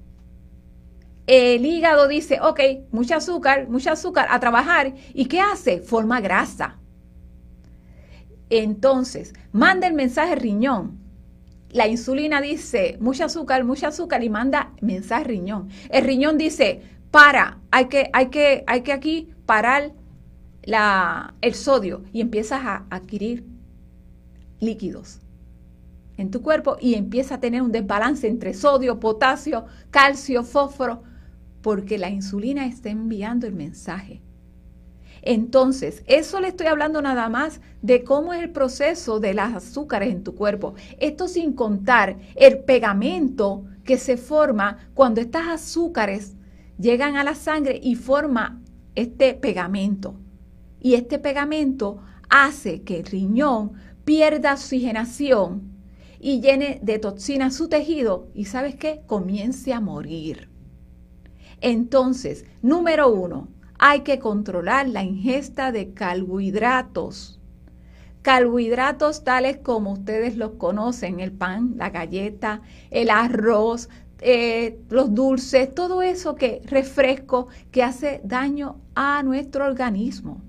[1.27, 2.61] El hígado dice, ok,
[2.93, 4.95] mucha azúcar, mucha azúcar a trabajar.
[5.13, 5.81] ¿Y qué hace?
[5.81, 6.79] Forma grasa.
[8.51, 10.99] Entonces, manda el mensaje riñón.
[11.71, 15.69] La insulina dice, mucha azúcar, mucha azúcar y manda mensaje riñón.
[15.89, 16.83] El riñón dice,
[17.13, 19.93] para, hay que, hay que, hay que aquí parar
[20.63, 23.45] el sodio y empiezas a adquirir
[24.59, 25.21] líquidos
[26.17, 31.03] en tu cuerpo y empieza a tener un desbalance entre sodio, potasio, calcio, fósforo,
[31.63, 34.21] porque la insulina está enviando el mensaje.
[35.23, 40.11] Entonces, eso le estoy hablando nada más de cómo es el proceso de las azúcares
[40.11, 40.75] en tu cuerpo.
[40.99, 46.37] Esto sin contar el pegamento que se forma cuando estas azúcares
[46.79, 48.63] llegan a la sangre y forma
[48.95, 50.15] este pegamento.
[50.81, 53.73] Y este pegamento hace que el riñón
[54.05, 55.71] pierda oxigenación
[56.19, 60.51] y llene de toxinas su tejido y sabes qué, comience a morir.
[61.61, 63.49] Entonces, número uno,
[63.83, 67.41] hay que controlar la ingesta de carbohidratos.
[68.21, 73.89] Carbohidratos tales como ustedes los conocen, el pan, la galleta, el arroz,
[74.21, 80.43] eh, los dulces, todo eso que refresco que hace daño a nuestro organismo,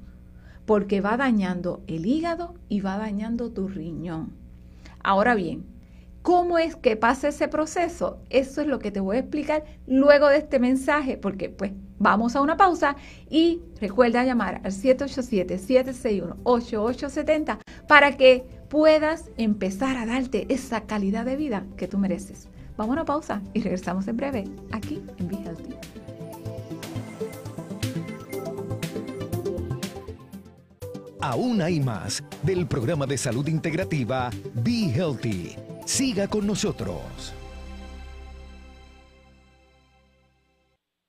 [0.66, 4.34] porque va dañando el hígado y va dañando tu riñón.
[5.04, 5.64] Ahora bien,
[6.22, 8.20] ¿Cómo es que pasa ese proceso?
[8.30, 12.36] Eso es lo que te voy a explicar luego de este mensaje, porque pues vamos
[12.36, 12.96] a una pausa
[13.28, 17.58] y recuerda llamar al 787-761-8870
[17.88, 22.50] para que puedas empezar a darte esa calidad de vida que tú mereces.
[22.78, 25.76] Vamos a una pausa y regresamos en breve aquí en Be Healthy.
[31.20, 37.34] Aún hay más del programa de salud integrativa Be Healthy Siga con nosotros.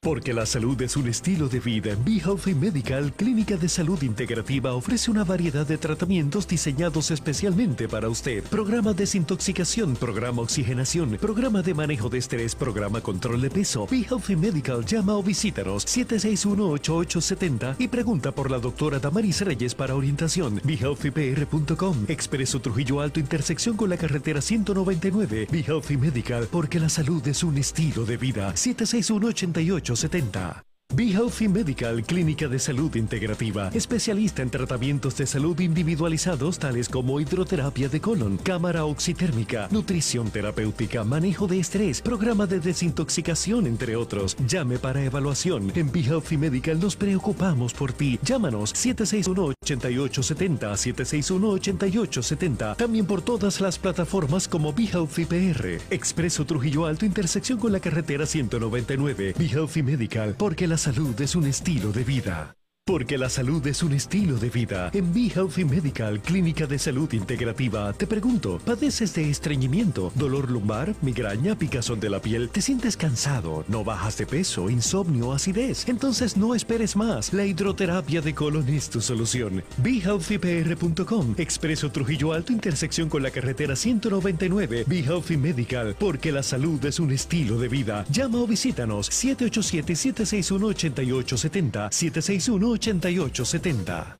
[0.04, 4.74] Porque la salud es un estilo de vida, Be Healthy Medical, Clínica de Salud Integrativa,
[4.74, 8.42] ofrece una variedad de tratamientos diseñados especialmente para usted.
[8.42, 13.86] Programa desintoxicación, programa oxigenación, programa de manejo de estrés, programa control de peso.
[13.88, 19.94] Be Healthy Medical, llama o visítanos 761-8870 y pregunta por la doctora Damaris Reyes para
[19.94, 20.60] orientación.
[20.64, 25.46] BeHealthyPR.com, Expreso Trujillo Alto, intersección con la carretera 199.
[25.48, 28.56] Be Healthy Medical, porque la salud es un estilo de vida.
[28.56, 35.58] 761 88 70 Be Healthy Medical, clínica de salud integrativa, especialista en tratamientos de salud
[35.58, 42.60] individualizados tales como hidroterapia de colon, cámara oxitérmica, nutrición terapéutica, manejo de estrés, programa de
[42.60, 44.36] desintoxicación, entre otros.
[44.46, 45.72] Llame para evaluación.
[45.74, 48.18] En Be Healthy Medical nos preocupamos por ti.
[48.22, 52.76] Llámanos 761-8870, 761-8870.
[52.76, 55.80] También por todas las plataformas como Be Healthy PR.
[55.88, 59.36] Expreso Trujillo Alto, intersección con la carretera 199.
[59.38, 62.56] Be Healthy Medical, porque las salud es un estilo de vida.
[62.84, 64.90] Porque la salud es un estilo de vida.
[64.92, 70.92] En Be Healthy Medical, Clínica de Salud Integrativa, te pregunto, ¿padeces de estreñimiento, dolor lumbar,
[71.00, 72.48] migraña, picazón de la piel?
[72.48, 73.64] ¿Te sientes cansado?
[73.68, 75.88] ¿No bajas de peso, insomnio, acidez?
[75.88, 77.32] Entonces no esperes más.
[77.32, 79.62] La hidroterapia de colon es tu solución.
[79.76, 84.86] BeHealthyPR.com, Expreso Trujillo Alto, intersección con la carretera 199.
[84.88, 88.04] Be Healthy Medical, porque la salud es un estilo de vida.
[88.10, 94.18] Llama o visítanos 787-761-8870, 761 8870.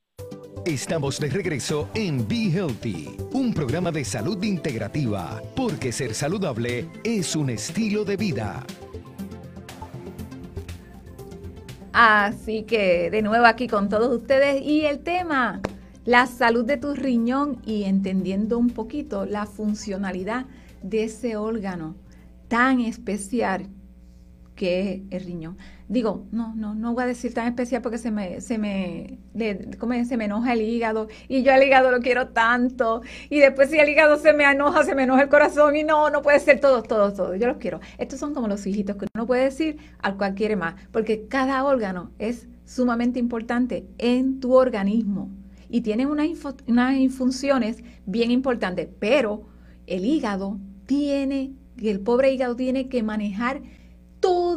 [0.66, 7.34] Estamos de regreso en Be Healthy, un programa de salud integrativa, porque ser saludable es
[7.34, 8.64] un estilo de vida.
[11.94, 15.62] Así que de nuevo aquí con todos ustedes y el tema,
[16.04, 20.44] la salud de tu riñón y entendiendo un poquito la funcionalidad
[20.82, 21.96] de ese órgano
[22.48, 23.68] tan especial
[24.54, 25.56] que es el riñón
[25.92, 29.18] digo, no, no, no voy a decir tan especial porque se me, se me,
[30.07, 33.78] se me enoja el hígado y yo al hígado lo quiero tanto y después si
[33.78, 36.61] el hígado se me enoja, se me enoja el corazón y no, no puede ser
[36.61, 37.81] todos, todos, todos, yo los quiero.
[37.98, 41.62] Estos son como los hijitos que uno puede decir al cual quiere más, porque cada
[41.62, 45.31] órgano es sumamente importante en tu organismo
[45.68, 46.28] y tienen unas,
[46.66, 49.42] unas funciones bien importantes, pero
[49.87, 53.61] el hígado tiene, el pobre hígado tiene que manejar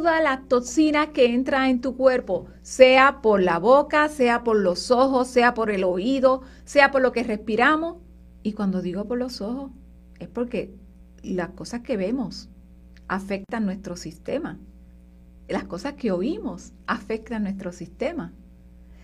[0.06, 4.92] toda la toxina que entra en tu cuerpo, sea por la boca, sea por los
[4.92, 7.96] ojos, sea por el oído, sea por lo que respiramos.
[8.44, 9.72] Y cuando digo por los ojos,
[10.20, 10.72] es porque
[11.24, 12.48] las cosas que vemos
[13.08, 14.60] afectan nuestro sistema.
[15.48, 18.32] Las cosas que oímos afectan nuestro sistema.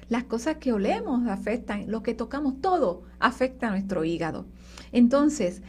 [0.09, 4.47] Las cosas que olemos afectan, lo que tocamos, todo afecta a nuestro hígado.
[4.93, 5.63] Entonces,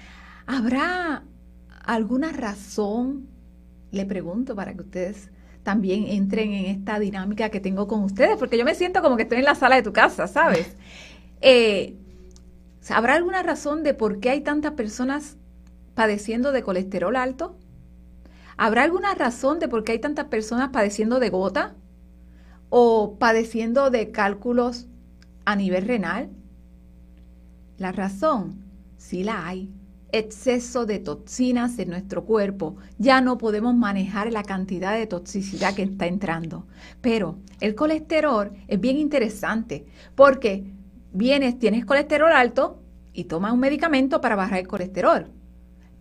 [0.46, 1.24] ¿habrá
[1.84, 3.33] alguna razón
[3.94, 5.30] le pregunto para que ustedes
[5.62, 9.24] también entren en esta dinámica que tengo con ustedes, porque yo me siento como que
[9.24, 10.76] estoy en la sala de tu casa, ¿sabes?
[11.46, 11.98] Eh,
[12.90, 15.36] ¿Habrá alguna razón de por qué hay tantas personas
[15.94, 17.58] padeciendo de colesterol alto?
[18.56, 21.76] ¿Habrá alguna razón de por qué hay tantas personas padeciendo de gota?
[22.70, 24.88] ¿O padeciendo de cálculos
[25.44, 26.30] a nivel renal?
[27.78, 28.64] La razón,
[28.96, 29.70] sí la hay.
[30.16, 32.76] Exceso de toxinas en nuestro cuerpo.
[33.00, 36.68] Ya no podemos manejar la cantidad de toxicidad que está entrando.
[37.02, 40.72] Pero el colesterol es bien interesante porque
[41.14, 42.80] vienes, tienes colesterol alto
[43.12, 45.32] y tomas un medicamento para bajar el colesterol.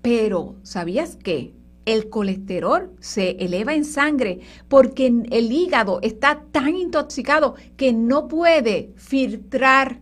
[0.02, 1.54] Pero, ¿sabías qué?
[1.86, 8.92] El colesterol se eleva en sangre porque el hígado está tan intoxicado que no puede
[8.96, 10.00] filtrar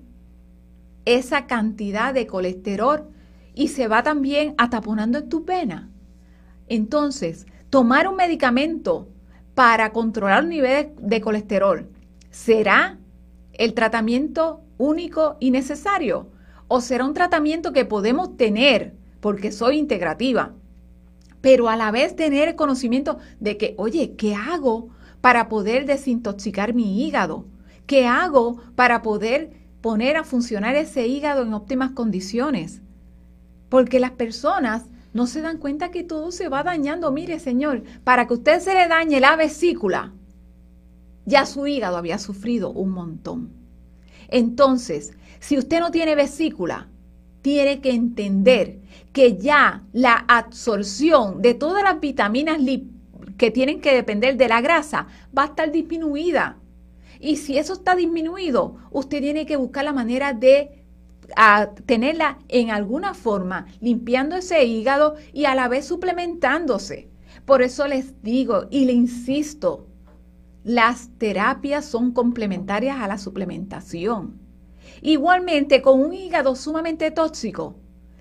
[1.04, 3.06] esa cantidad de colesterol
[3.54, 5.90] y se va también ataponando en tu vena.
[6.68, 9.08] Entonces, tomar un medicamento
[9.54, 11.88] para controlar el nivel de colesterol,
[12.30, 12.98] ¿será
[13.52, 16.28] el tratamiento único y necesario?
[16.68, 20.54] ¿O será un tratamiento que podemos tener porque soy integrativa?
[21.40, 24.90] Pero a la vez tener el conocimiento de que, oye, ¿qué hago
[25.20, 27.46] para poder desintoxicar mi hígado?
[27.86, 32.82] ¿Qué hago para poder poner a funcionar ese hígado en óptimas condiciones.
[33.70, 37.10] Porque las personas no se dan cuenta que todo se va dañando.
[37.10, 40.12] Mire, señor, para que usted se le dañe la vesícula,
[41.24, 43.50] ya su hígado había sufrido un montón.
[44.28, 46.88] Entonces, si usted no tiene vesícula,
[47.42, 48.80] tiene que entender
[49.12, 52.58] que ya la absorción de todas las vitaminas
[53.36, 55.06] que tienen que depender de la grasa
[55.36, 56.58] va a estar disminuida.
[57.18, 60.79] Y si eso está disminuido, usted tiene que buscar la manera de
[61.86, 67.10] tenerla en alguna forma, limpiando ese hígado y a la vez suplementándose.
[67.44, 69.86] Por eso les digo y le insisto,
[70.62, 74.38] las terapias son complementarias a la suplementación.
[75.02, 77.76] Igualmente, con un hígado sumamente tóxico,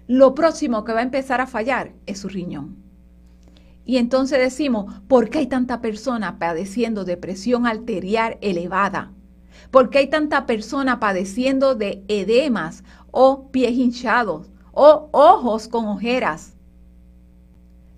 [0.07, 2.77] lo próximo que va a empezar a fallar es su riñón.
[3.85, 9.11] Y entonces decimos, ¿por qué hay tanta persona padeciendo de presión arterial elevada?
[9.71, 16.55] ¿Por qué hay tanta persona padeciendo de edemas o pies hinchados o ojos con ojeras?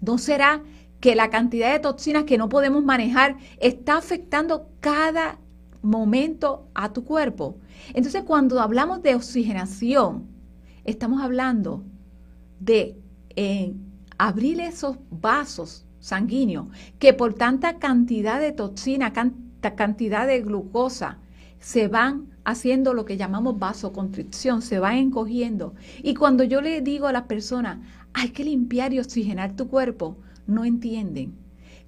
[0.01, 0.62] ¿No será
[0.99, 5.39] que la cantidad de toxinas que no podemos manejar está afectando cada
[5.82, 7.57] momento a tu cuerpo?
[7.93, 10.28] Entonces, cuando hablamos de oxigenación,
[10.84, 11.84] estamos hablando
[12.59, 12.97] de
[13.36, 13.74] eh,
[14.18, 16.68] abrir esos vasos sanguíneos
[16.99, 21.20] que por tanta cantidad de toxina, tanta cantidad de glucosa,
[21.59, 25.73] se van haciendo lo que llamamos vasoconstricción, se van encogiendo.
[26.01, 27.79] Y cuando yo le digo a las personas,
[28.13, 30.17] hay que limpiar y oxigenar tu cuerpo,
[30.47, 31.35] no entienden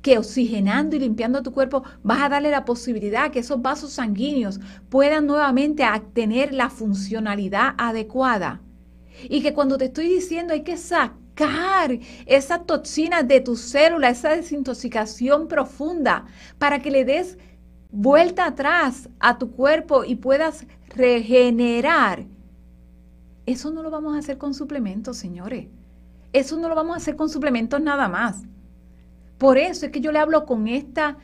[0.02, 4.60] que oxigenando y limpiando tu cuerpo vas a darle la posibilidad que esos vasos sanguíneos
[4.90, 8.60] puedan nuevamente tener la funcionalidad adecuada.
[9.30, 14.10] Y que cuando te estoy diciendo hay que sacar sacar esa toxina de tu célula,
[14.10, 16.26] esa desintoxicación profunda,
[16.60, 17.38] para que le des
[17.94, 22.26] vuelta atrás a tu cuerpo y puedas regenerar.
[23.46, 25.68] Eso no lo vamos a hacer con suplementos, señores.
[26.34, 28.44] Eso no lo vamos a hacer con suplementos nada más.
[29.38, 31.18] Por eso es que yo le hablo con esta,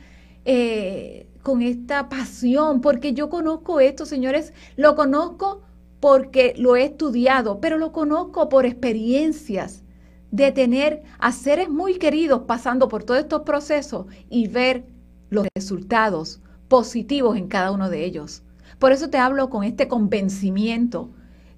[0.44, 5.62] eh, con esta pasión, porque yo conozco esto, señores, lo conozco
[5.98, 9.82] porque lo he estudiado, pero lo conozco por experiencias
[10.30, 14.84] de tener a seres muy queridos pasando por todos estos procesos y ver
[15.30, 16.40] los resultados
[16.70, 18.44] positivos en cada uno de ellos.
[18.78, 21.10] Por eso te hablo con este convencimiento,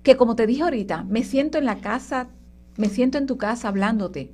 [0.02, 2.30] que como te dije ahorita, me siento en la casa,
[2.78, 4.32] me siento en tu casa hablándote,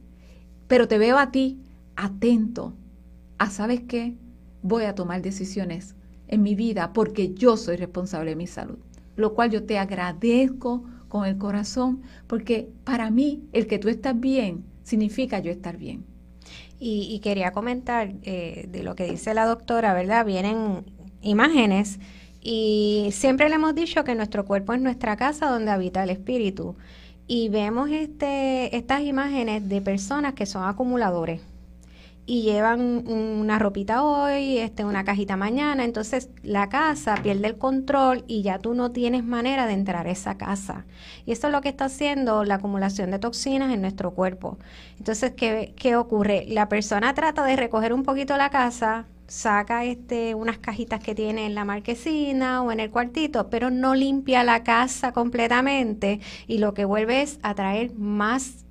[0.69, 1.61] pero te veo a ti
[1.97, 2.75] atento
[3.39, 4.17] a, ¿sabes qué?
[4.63, 5.97] Voy a tomar decisiones
[6.29, 8.79] en mi vida porque yo soy responsable de mi salud,
[9.17, 14.19] lo cual yo te agradezco con el corazón, porque para mí el que tú estás
[14.19, 16.05] bien significa yo estar bien.
[16.81, 20.25] Y, quería comentar eh, de lo que dice la doctora, ¿verdad?
[20.25, 20.85] Vienen
[21.23, 21.99] imágenes
[22.41, 26.77] y siempre le hemos dicho que nuestro cuerpo es nuestra casa donde habita el espíritu.
[27.27, 31.43] Y vemos este, estas imágenes de personas que son acumuladores
[32.29, 38.23] y llevan una ropita hoy, este, una cajita mañana, entonces la casa pierde el control
[38.29, 40.85] y ya tú no tienes manera de entrar a esa casa.
[41.25, 44.59] Y eso es lo que está haciendo la acumulación de toxinas en nuestro cuerpo.
[44.99, 46.45] Entonces, ¿qué, qué ocurre?
[46.49, 51.47] La persona trata de recoger un poquito la casa, saca este, unas cajitas que tiene
[51.47, 56.75] en la marquesina o en el cuartito, pero no limpia la casa completamente y lo
[56.75, 58.67] que vuelve es a traer más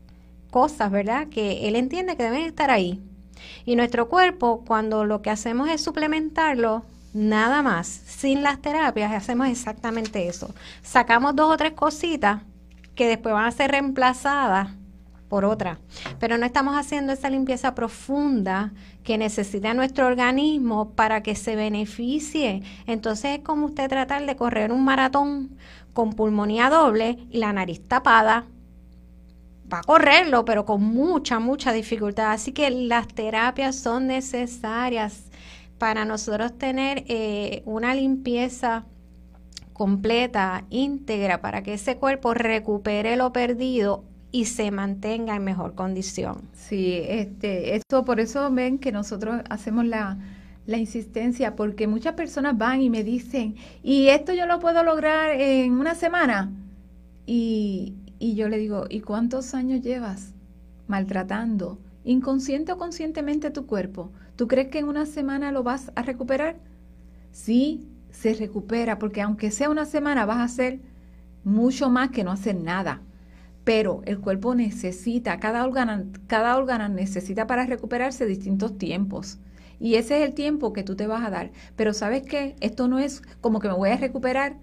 [0.52, 1.28] cosas, ¿verdad?
[1.30, 3.02] Que él entiende que deben estar ahí,
[3.66, 6.84] y nuestro cuerpo, cuando lo que hacemos es suplementarlo,
[7.14, 10.54] nada más, sin las terapias, hacemos exactamente eso.
[10.82, 12.42] Sacamos dos o tres cositas
[12.96, 14.70] que después van a ser reemplazadas
[15.30, 15.80] por otra.
[16.20, 18.74] Pero no estamos haciendo esa limpieza profunda
[19.04, 22.64] que necesita nuestro organismo para que se beneficie.
[22.86, 25.58] Entonces es como usted tratar de correr un maratón
[25.94, 28.46] con pulmonía doble y la nariz tapada.
[29.72, 32.32] Va a correrlo, pero con mucha, mucha dificultad.
[32.32, 35.26] Así que las terapias son necesarias
[35.78, 38.86] para nosotros tener eh, una limpieza
[39.74, 46.42] completa, íntegra, para que ese cuerpo recupere lo perdido y se mantenga en mejor condición.
[46.54, 50.18] Sí, este, esto por eso ven que nosotros hacemos la,
[50.66, 55.32] la insistencia, porque muchas personas van y me dicen, y esto yo lo puedo lograr
[55.32, 56.52] en una semana.
[57.26, 60.34] Y, y yo le digo, ¿y cuántos años llevas
[60.88, 64.12] maltratando, inconsciente o conscientemente tu cuerpo?
[64.36, 66.58] ¿Tú crees que en una semana lo vas a recuperar?
[67.32, 70.80] Sí, se recupera, porque aunque sea una semana vas a hacer
[71.44, 73.02] mucho más que no hacer nada
[73.68, 79.40] pero el cuerpo necesita, cada órgano, cada órgano necesita para recuperarse distintos tiempos.
[79.78, 81.52] Y ese es el tiempo que tú te vas a dar.
[81.76, 84.56] Pero sabes qué, esto no es como que me voy a recuperar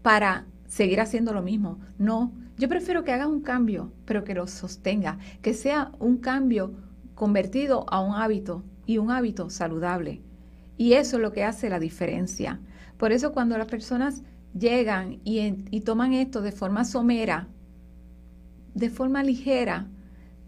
[0.00, 1.78] para seguir haciendo lo mismo.
[1.98, 6.72] No, yo prefiero que hagas un cambio, pero que lo sostenga, que sea un cambio
[7.14, 10.20] convertido a un hábito y un hábito saludable.
[10.76, 12.60] Y eso es lo que hace la diferencia.
[12.96, 14.22] Por eso cuando las personas
[14.58, 17.48] llegan y, y toman esto de forma somera,
[18.74, 19.88] de forma ligera,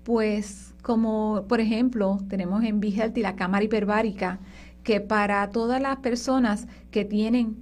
[0.03, 4.41] pues como por ejemplo tenemos en y la cámara hiperbárica,
[4.83, 7.57] que para todas las personas que tienen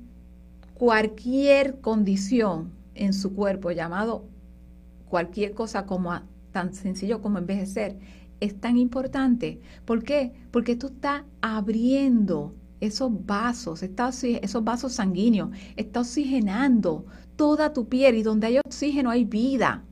[0.75, 4.25] cualquier condición en su cuerpo, llamado
[5.13, 6.19] cualquier cosa como
[6.53, 7.99] tan sencillo como envejecer,
[8.41, 9.61] es tan importante.
[9.85, 10.33] ¿Por qué?
[10.51, 17.05] Porque tú estás abriendo esos vasos, esos vasos sanguíneos, está oxigenando
[17.37, 19.85] toda tu piel y donde hay oxígeno hay vida.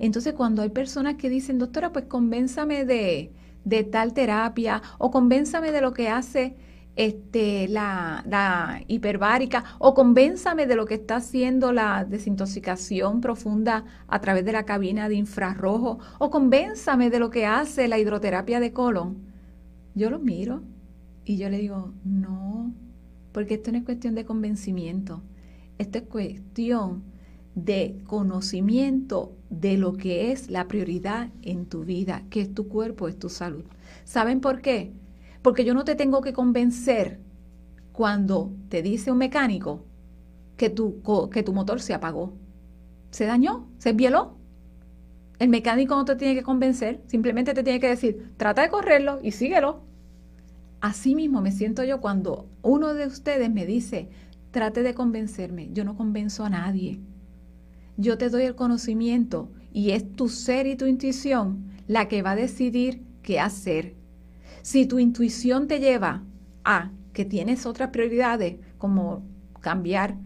[0.00, 5.70] Entonces, cuando hay personas que dicen, doctora, pues convénzame de, de tal terapia o convénzame
[5.70, 6.56] de lo que hace
[6.96, 14.20] este, la, la, hiperbárica o convénzame de lo que está haciendo la desintoxicación profunda a
[14.20, 18.72] través de la cabina de infrarrojo o convénzame de lo que hace la hidroterapia de
[18.72, 19.18] colon.
[19.94, 20.62] Yo lo miro
[21.24, 22.72] y yo le digo, no,
[23.32, 25.22] porque esto no es cuestión de convencimiento,
[25.78, 27.04] esto es cuestión
[27.54, 33.08] de conocimiento de lo que es la prioridad en tu vida, que es tu cuerpo,
[33.08, 33.64] es tu salud.
[34.04, 34.92] ¿Saben por qué?
[35.46, 37.20] Porque yo no te tengo que convencer
[37.92, 39.84] cuando te dice un mecánico
[40.56, 42.32] que tu, que tu motor se apagó,
[43.12, 44.38] se dañó, se violó.
[45.38, 49.20] El mecánico no te tiene que convencer, simplemente te tiene que decir, trata de correrlo
[49.22, 49.84] y síguelo.
[50.80, 54.08] Así mismo me siento yo cuando uno de ustedes me dice,
[54.50, 55.70] trate de convencerme.
[55.72, 57.00] Yo no convenzo a nadie
[57.96, 62.32] yo te doy el conocimiento y es tu ser y tu intuición la que va
[62.32, 63.95] a decidir qué hacer.
[64.66, 66.24] Si tu intuición te lleva
[66.64, 69.22] a que tienes otras prioridades, como
[69.60, 70.16] cambiar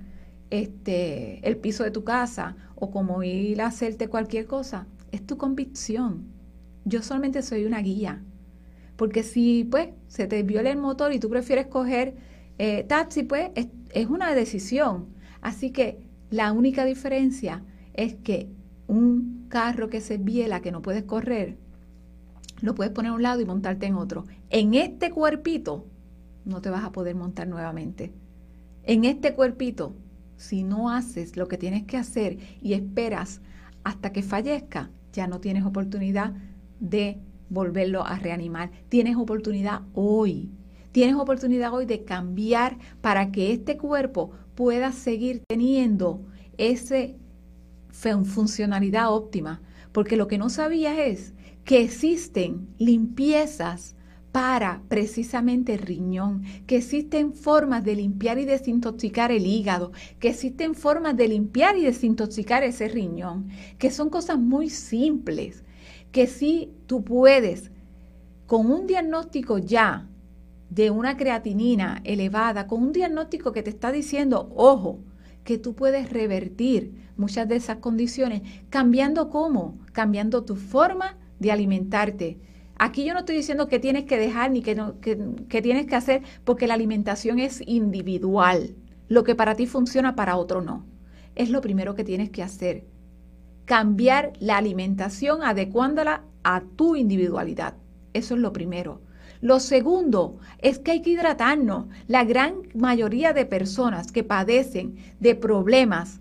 [0.48, 5.36] este, el piso de tu casa o como ir a hacerte cualquier cosa, es tu
[5.36, 6.24] convicción.
[6.86, 8.22] Yo solamente soy una guía.
[8.96, 12.14] Porque si pues se te viola el motor y tú prefieres coger
[12.56, 15.08] eh, taxi, pues es, es una decisión.
[15.42, 15.98] Así que
[16.30, 17.62] la única diferencia
[17.92, 18.48] es que
[18.86, 21.58] un carro que se biela, que no puedes correr,
[22.60, 24.26] lo puedes poner a un lado y montarte en otro.
[24.50, 25.86] En este cuerpito
[26.44, 28.12] no te vas a poder montar nuevamente.
[28.82, 29.94] En este cuerpito,
[30.36, 33.40] si no haces lo que tienes que hacer y esperas
[33.84, 36.34] hasta que fallezca, ya no tienes oportunidad
[36.80, 38.70] de volverlo a reanimar.
[38.88, 40.50] Tienes oportunidad hoy.
[40.92, 46.24] Tienes oportunidad hoy de cambiar para que este cuerpo pueda seguir teniendo
[46.58, 47.16] ese
[47.90, 49.60] funcionalidad óptima,
[49.92, 51.34] porque lo que no sabías es
[51.64, 53.94] que existen limpiezas
[54.32, 60.74] para precisamente el riñón, que existen formas de limpiar y desintoxicar el hígado, que existen
[60.74, 63.48] formas de limpiar y desintoxicar ese riñón,
[63.78, 65.64] que son cosas muy simples,
[66.12, 67.72] que si tú puedes,
[68.46, 70.08] con un diagnóstico ya
[70.70, 75.00] de una creatinina elevada, con un diagnóstico que te está diciendo, ojo,
[75.42, 82.38] que tú puedes revertir muchas de esas condiciones, cambiando cómo, cambiando tu forma de alimentarte.
[82.78, 86.22] Aquí yo no estoy diciendo que tienes que dejar ni que, que, tienes que hacer,
[86.44, 88.76] porque la alimentación es individual.
[89.08, 90.86] Lo que para ti funciona, para otro no.
[91.34, 92.84] Es lo primero que tienes que hacer.
[93.64, 97.74] Cambiar la alimentación adecuándola a tu individualidad.
[98.12, 99.02] Eso es lo primero.
[99.40, 101.86] Lo segundo es que hay que hidratarnos.
[102.06, 106.20] La gran mayoría de personas que padecen de problemas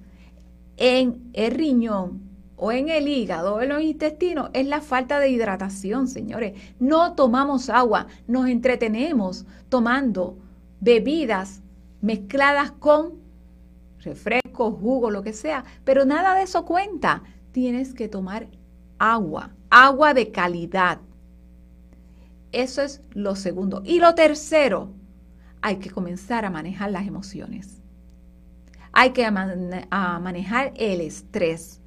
[0.78, 2.29] en el riñón
[2.60, 6.60] o en el hígado o en los intestinos es la falta de hidratación, señores.
[6.80, 10.38] No tomamos agua, nos entretenemos tomando
[10.82, 11.62] bebidas
[12.02, 13.14] mezcladas con
[14.00, 17.24] refrescos, jugo, lo que sea, pero nada de eso cuenta.
[17.52, 18.48] Tienes que tomar
[18.98, 21.00] agua, agua de calidad.
[22.52, 23.82] Eso es lo segundo.
[23.86, 24.92] Y lo tercero,
[25.62, 27.82] hay que comenzar a manejar las emociones.
[28.92, 31.79] Hay que manejar el estrés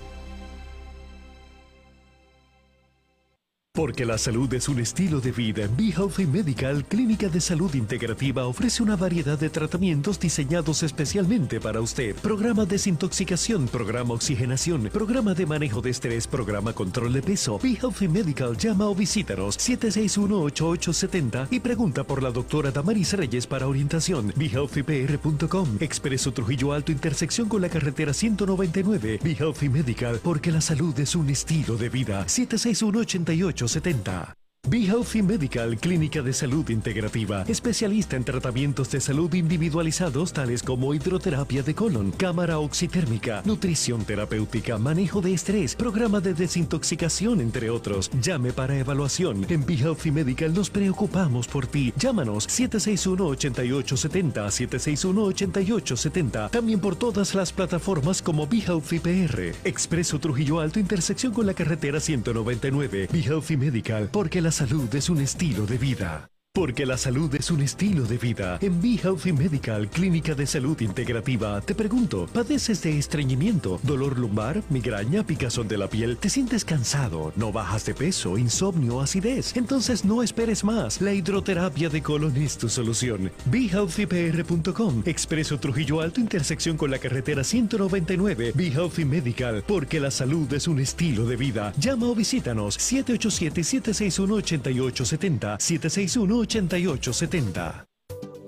[3.75, 8.45] Porque la salud es un estilo de vida, Be Healthy Medical Clínica de Salud Integrativa
[8.45, 12.15] ofrece una variedad de tratamientos diseñados especialmente para usted.
[12.17, 17.57] Programa desintoxicación, programa oxigenación, programa de manejo de estrés, programa control de peso.
[17.57, 23.67] Be Healthy Medical llama o visítanos 761-8870 y pregunta por la doctora Damaris Reyes para
[23.67, 24.31] orientación.
[24.35, 29.19] BeHealthyPR.com Expreso Trujillo Alto intersección con la carretera 199.
[29.23, 32.29] Be Healthy Medical porque la salud es un estilo de vida.
[32.29, 39.33] 761 88 70 Be Healthy Medical, clínica de salud integrativa, especialista en tratamientos de salud
[39.33, 46.33] individualizados tales como hidroterapia de colon, cámara oxitérmica, nutrición terapéutica, manejo de estrés, programa de
[46.33, 48.09] desintoxicación, entre otros.
[48.21, 49.45] Llame para evaluación.
[49.49, 51.91] En Be Healthy Medical nos preocupamos por ti.
[51.97, 56.51] Llámanos 761-8870, 761-8870.
[56.51, 59.41] También por todas las plataformas como Be Healthy PR.
[59.65, 63.09] Expreso Trujillo Alto, intersección con la carretera 199.
[63.11, 66.32] Be Healthy Medical, porque la salud es un estilo de vida.
[66.55, 68.59] Porque la salud es un estilo de vida.
[68.61, 74.61] En Be Healthy Medical, Clínica de Salud Integrativa, te pregunto, ¿padeces de estreñimiento, dolor lumbar,
[74.69, 76.15] migraña, picazón de la piel?
[76.17, 77.33] ¿Te sientes cansado?
[77.35, 79.57] ¿No bajas de peso, insomnio, acidez?
[79.57, 81.01] Entonces no esperes más.
[81.01, 83.31] La hidroterapia de colon es tu solución.
[83.45, 88.51] BeHealthyPR.com, Expreso Trujillo Alto, intersección con la carretera 199.
[88.53, 91.73] Be Healthy Medical, porque la salud es un estilo de vida.
[91.79, 97.85] Llama o visítanos 787-761-8870, 761 8870.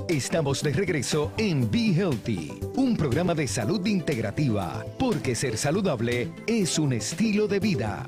[0.09, 6.77] Estamos de regreso en Be Healthy, un programa de salud integrativa, porque ser saludable es
[6.77, 8.05] un estilo de vida.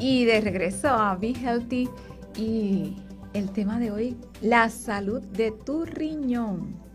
[0.00, 1.88] Y de regreso a Be Healthy
[2.36, 2.96] y
[3.34, 6.87] el tema de hoy, la salud de tu riñón.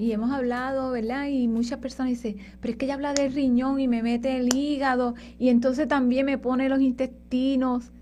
[0.00, 1.26] Y hemos hablado, ¿verdad?
[1.26, 4.48] Y muchas personas dicen, pero es que ella habla del riñón y me mete el
[4.54, 7.92] hígado y entonces también me pone los intestinos.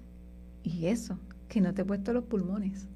[0.62, 1.18] Y eso,
[1.49, 2.86] que no te he puesto los pulmones.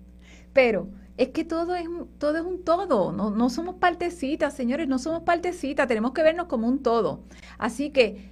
[0.52, 0.86] Pero
[1.16, 1.88] es que todo es,
[2.18, 6.46] todo es un todo, no, no somos partecitas, señores, no somos partecitas, tenemos que vernos
[6.46, 7.24] como un todo.
[7.58, 8.30] Así que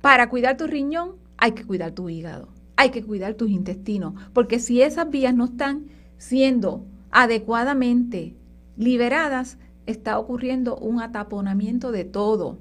[0.00, 2.46] para cuidar tu riñón hay que cuidar tu hígado,
[2.76, 8.36] hay que cuidar tus intestinos, porque si esas vías no están siendo adecuadamente
[8.76, 12.58] liberadas, está ocurriendo un ataponamiento de todo.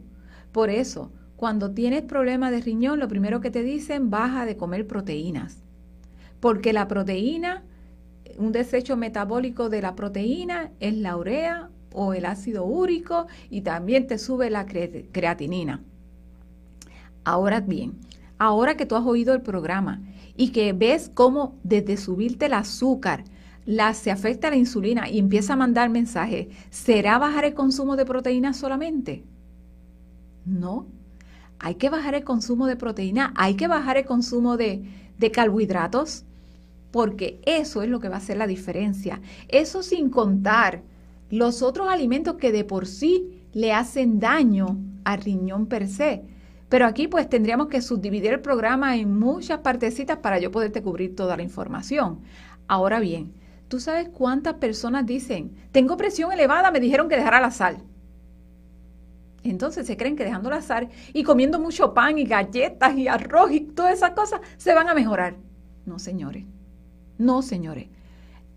[0.51, 4.87] Por eso, cuando tienes problemas de riñón, lo primero que te dicen, baja de comer
[4.87, 5.63] proteínas.
[6.39, 7.63] Porque la proteína,
[8.37, 14.07] un desecho metabólico de la proteína es la urea o el ácido úrico y también
[14.07, 15.81] te sube la creatinina.
[17.23, 17.99] Ahora bien,
[18.37, 20.01] ahora que tú has oído el programa
[20.35, 23.23] y que ves cómo desde subirte el azúcar,
[23.65, 28.05] la, se afecta la insulina y empieza a mandar mensajes, ¿será bajar el consumo de
[28.05, 29.23] proteínas solamente?
[30.45, 30.87] No.
[31.59, 34.83] Hay que bajar el consumo de proteína, hay que bajar el consumo de,
[35.17, 36.25] de carbohidratos,
[36.89, 39.21] porque eso es lo que va a hacer la diferencia.
[39.47, 40.81] Eso sin contar
[41.29, 46.23] los otros alimentos que de por sí le hacen daño al riñón per se.
[46.67, 51.15] Pero aquí pues tendríamos que subdividir el programa en muchas partecitas para yo poderte cubrir
[51.15, 52.21] toda la información.
[52.67, 53.33] Ahora bien,
[53.71, 57.77] ¿tú sabes cuántas personas dicen, tengo presión elevada, me dijeron que dejara la sal?
[59.43, 63.49] Entonces se creen que dejando la sal y comiendo mucho pan y galletas y arroz
[63.53, 65.37] y todas esas cosas se van a mejorar.
[65.85, 66.43] No, señores.
[67.17, 67.87] No, señores.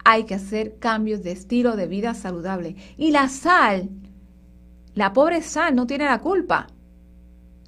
[0.05, 2.75] Hay que hacer cambios de estilo de vida saludable.
[2.97, 3.91] Y la sal,
[4.95, 6.67] la pobre sal no tiene la culpa.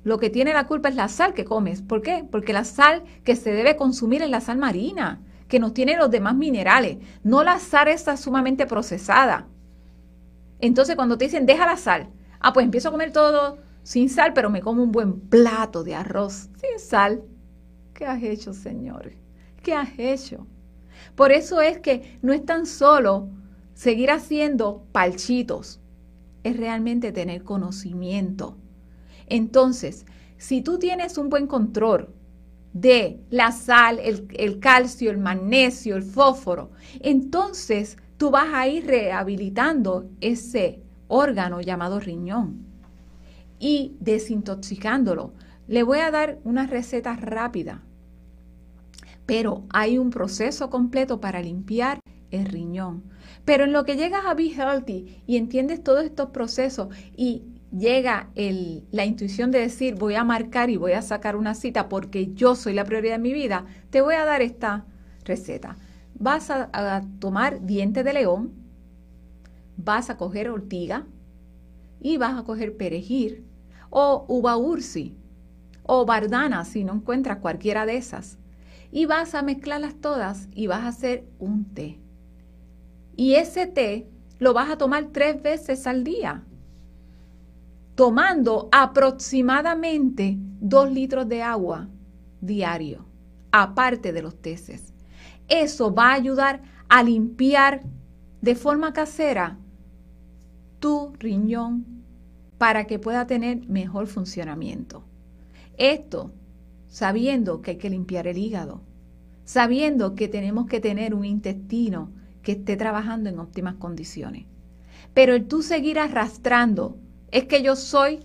[0.02, 1.80] Lo que tiene la culpa es la sal que comes.
[1.80, 2.26] ¿Por qué?
[2.28, 6.10] Porque la sal que se debe consumir es la sal marina, que nos tiene los
[6.10, 9.46] demás minerales, no la sal está sumamente procesada.
[10.60, 14.32] Entonces cuando te dicen deja la sal, Ah, pues empiezo a comer todo sin sal,
[14.32, 17.24] pero me como un buen plato de arroz sin sal.
[17.94, 19.16] ¿Qué has hecho, señores?
[19.62, 20.46] ¿Qué has hecho?
[21.14, 23.28] Por eso es que no es tan solo
[23.74, 25.80] seguir haciendo palchitos,
[26.42, 28.56] es realmente tener conocimiento.
[29.26, 32.14] Entonces, si tú tienes un buen control
[32.80, 36.70] de la sal, el, el, calcio, el magnesio, el fósforo,
[37.00, 42.66] entonces tú vas a ir rehabilitando ese órgano llamado riñón
[43.58, 45.32] y desintoxicándolo.
[45.68, 47.82] Le voy a dar una receta rápida,
[49.24, 52.00] pero hay un proceso completo para limpiar
[52.30, 53.04] el riñón.
[53.46, 57.42] Pero en lo que llegas a Be Healthy y entiendes todos estos procesos y
[57.78, 62.32] llega la intuición de decir voy a marcar y voy a sacar una cita porque
[62.34, 64.86] yo soy la prioridad de mi vida, te voy a dar esta
[65.24, 65.76] receta.
[66.14, 68.52] Vas a, a tomar diente de león,
[69.76, 71.06] vas a coger ortiga
[72.00, 73.44] y vas a coger perejil
[73.90, 75.16] o uva ursi
[75.82, 78.38] o bardana si no encuentras cualquiera de esas.
[78.90, 81.98] Y vas a mezclarlas todas y vas a hacer un té.
[83.16, 84.08] Y ese té
[84.38, 86.44] lo vas a tomar tres veces al día,
[87.96, 91.88] tomando aproximadamente dos litros de agua
[92.40, 93.06] diario,
[93.50, 94.92] aparte de los teces.
[95.48, 97.82] Eso va a ayudar a limpiar
[98.42, 99.58] de forma casera
[100.78, 101.86] tu riñón
[102.58, 105.02] para que pueda tener mejor funcionamiento.
[105.78, 106.30] Esto
[106.88, 108.82] sabiendo que hay que limpiar el hígado,
[109.44, 112.10] sabiendo que tenemos que tener un intestino
[112.42, 114.44] que esté trabajando en óptimas condiciones.
[115.14, 116.98] Pero el tú seguir arrastrando,
[117.30, 118.20] es que yo soy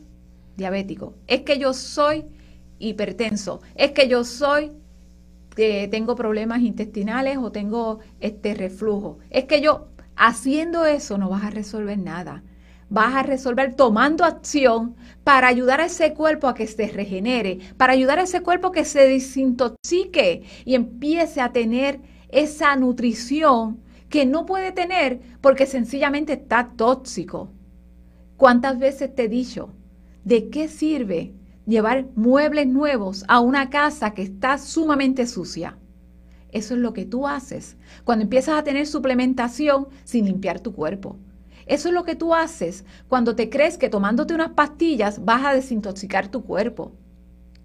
[0.57, 2.25] diabético, es que yo soy
[2.79, 4.71] hipertenso, es que yo soy
[5.55, 9.91] que tengo problemas intestinales o tengo este reflujo, es que yo
[10.23, 12.43] Haciendo eso no vas a resolver nada.
[12.89, 17.93] Vas a resolver tomando acción para ayudar a ese cuerpo a que se regenere, para
[17.93, 23.79] ayudar a ese cuerpo que se desintoxique y empiece a tener esa nutrición
[24.09, 27.49] que no puede tener porque sencillamente está tóxico.
[28.41, 29.69] ¿Cuántas veces te he dicho,
[30.23, 31.35] de qué sirve
[31.67, 35.77] llevar muebles nuevos a una casa que está sumamente sucia?
[36.51, 41.19] Eso es lo que tú haces cuando empiezas a tener suplementación sin limpiar tu cuerpo.
[41.67, 45.53] Eso es lo que tú haces cuando te crees que tomándote unas pastillas vas a
[45.53, 46.93] desintoxicar tu cuerpo.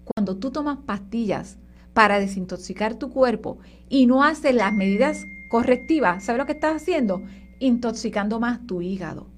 [0.05, 1.57] Cuando tú tomas pastillas
[1.95, 3.57] para desintoxicar tu cuerpo
[3.89, 7.23] y no haces las medidas correctivas, ¿sabes lo que estás haciendo?
[7.57, 9.35] Intoxicando más tu hígado.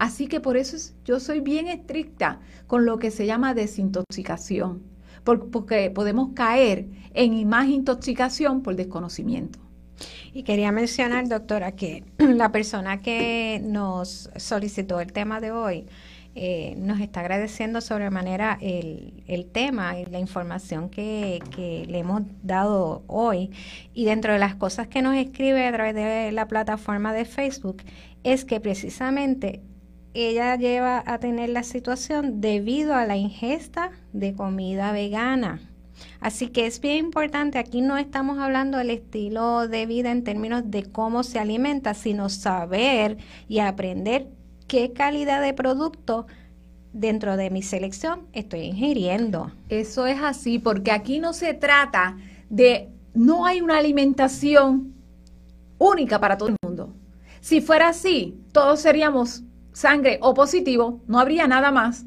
[0.00, 4.82] Así que por eso yo soy bien estricta con lo que se llama desintoxicación
[5.24, 9.58] porque podemos caer en más intoxicación por desconocimiento.
[10.32, 15.86] Y quería mencionar, doctora, que la persona que nos solicitó el tema de hoy
[16.34, 23.02] eh, nos está agradeciendo sobremanera el, tema y la información que, que, le hemos dado
[23.06, 23.50] hoy.
[23.92, 27.82] Y dentro de las cosas que nos escribe a través de la plataforma de Facebook
[28.22, 29.60] es que precisamente
[30.14, 35.60] ella lleva a tener la situación debido a la ingesta de comida vegana.
[36.20, 40.62] Así que es bien importante, aquí no estamos hablando del estilo de vida en términos
[40.66, 44.28] de cómo se alimenta, sino saber y aprender
[44.66, 46.26] qué calidad de producto
[46.92, 49.52] dentro de mi selección estoy ingiriendo.
[49.68, 52.16] Eso es así, porque aquí no se trata
[52.48, 54.94] de, no hay una alimentación
[55.78, 56.94] única para todo el mundo.
[57.40, 62.04] Si fuera así, todos seríamos sangre o positivo, no habría nada más.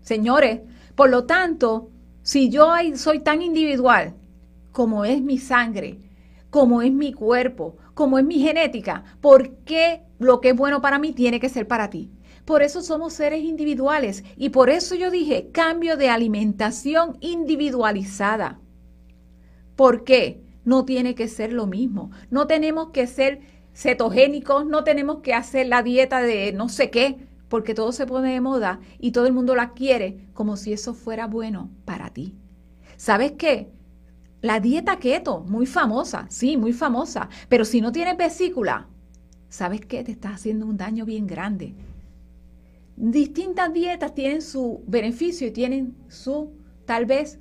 [0.00, 0.60] Señores,
[0.94, 1.90] por lo tanto,
[2.22, 4.14] si yo soy tan individual
[4.72, 5.98] como es mi sangre,
[6.50, 10.98] como es mi cuerpo, como es mi genética, ¿por qué lo que es bueno para
[10.98, 12.12] mí tiene que ser para ti?
[12.44, 18.60] Por eso somos seres individuales y por eso yo dije cambio de alimentación individualizada.
[19.76, 20.42] ¿Por qué?
[20.64, 22.10] No tiene que ser lo mismo.
[22.30, 23.40] No tenemos que ser
[23.74, 28.32] cetogénicos, no tenemos que hacer la dieta de no sé qué, porque todo se pone
[28.32, 32.34] de moda y todo el mundo la quiere como si eso fuera bueno para ti.
[32.96, 33.70] ¿Sabes qué?
[34.40, 38.88] La dieta keto, muy famosa, sí, muy famosa, pero si no tienes vesícula,
[39.48, 40.02] ¿sabes qué?
[40.02, 41.74] Te estás haciendo un daño bien grande.
[42.96, 46.52] Distintas dietas tienen su beneficio y tienen su,
[46.86, 47.38] tal vez,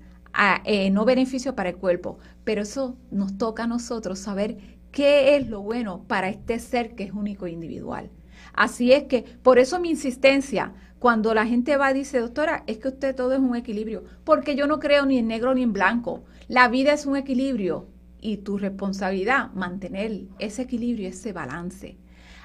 [0.66, 4.58] eh, no beneficio para el cuerpo, pero eso nos toca a nosotros saber
[4.92, 8.10] qué es lo bueno para este ser que es único e individual.
[8.54, 12.78] Así es que, por eso mi insistencia, cuando la gente va y dice, doctora, es
[12.78, 15.74] que usted todo es un equilibrio, porque yo no creo ni en negro ni en
[15.74, 16.24] blanco.
[16.48, 17.88] La vida es un equilibrio
[18.20, 21.98] y tu responsabilidad, mantener ese equilibrio, ese balance.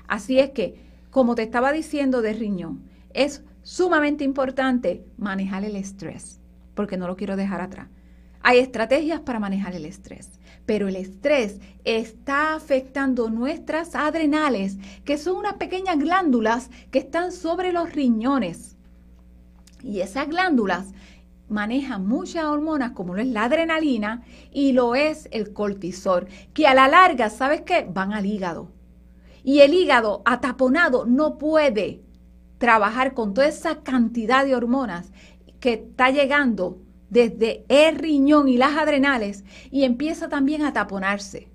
[0.07, 0.81] Así es que,
[1.11, 6.41] como te estaba diciendo de riñón, es sumamente importante manejar el estrés,
[6.75, 7.89] porque no lo quiero dejar atrás.
[8.43, 15.37] Hay estrategias para manejar el estrés, pero el estrés está afectando nuestras adrenales, que son
[15.37, 18.77] unas pequeñas glándulas que están sobre los riñones.
[19.83, 20.93] Y esas glándulas
[21.49, 26.75] manejan muchas hormonas como lo es la adrenalina y lo es el cortisol, que a
[26.75, 27.87] la larga, ¿sabes qué?
[27.89, 28.69] Van al hígado.
[29.45, 32.03] Y el hígado ataponado no puede
[32.59, 35.13] trabajar con toda esa cantidad de hormonas
[35.61, 36.79] que está llegando
[37.11, 41.49] desde el riñón y las adrenales y empieza también a taponarse.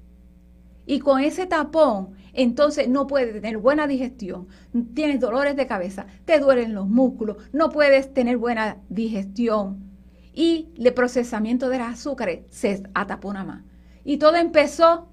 [0.85, 4.47] Y con ese tapón, entonces no puedes tener buena digestión,
[4.93, 9.91] tienes dolores de cabeza, te duelen los músculos, no puedes tener buena digestión
[10.33, 13.63] y el procesamiento de los azúcares se atapona más.
[14.03, 15.09] Y todo empezó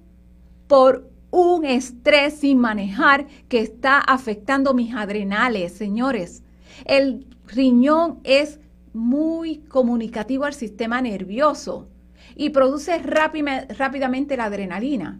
[0.67, 6.43] por un estrés sin manejar que está afectando mis adrenales, señores.
[6.85, 8.59] El riñón es
[8.93, 11.89] muy comunicativo al sistema nervioso
[12.35, 15.19] y produce rápidamente la adrenalina.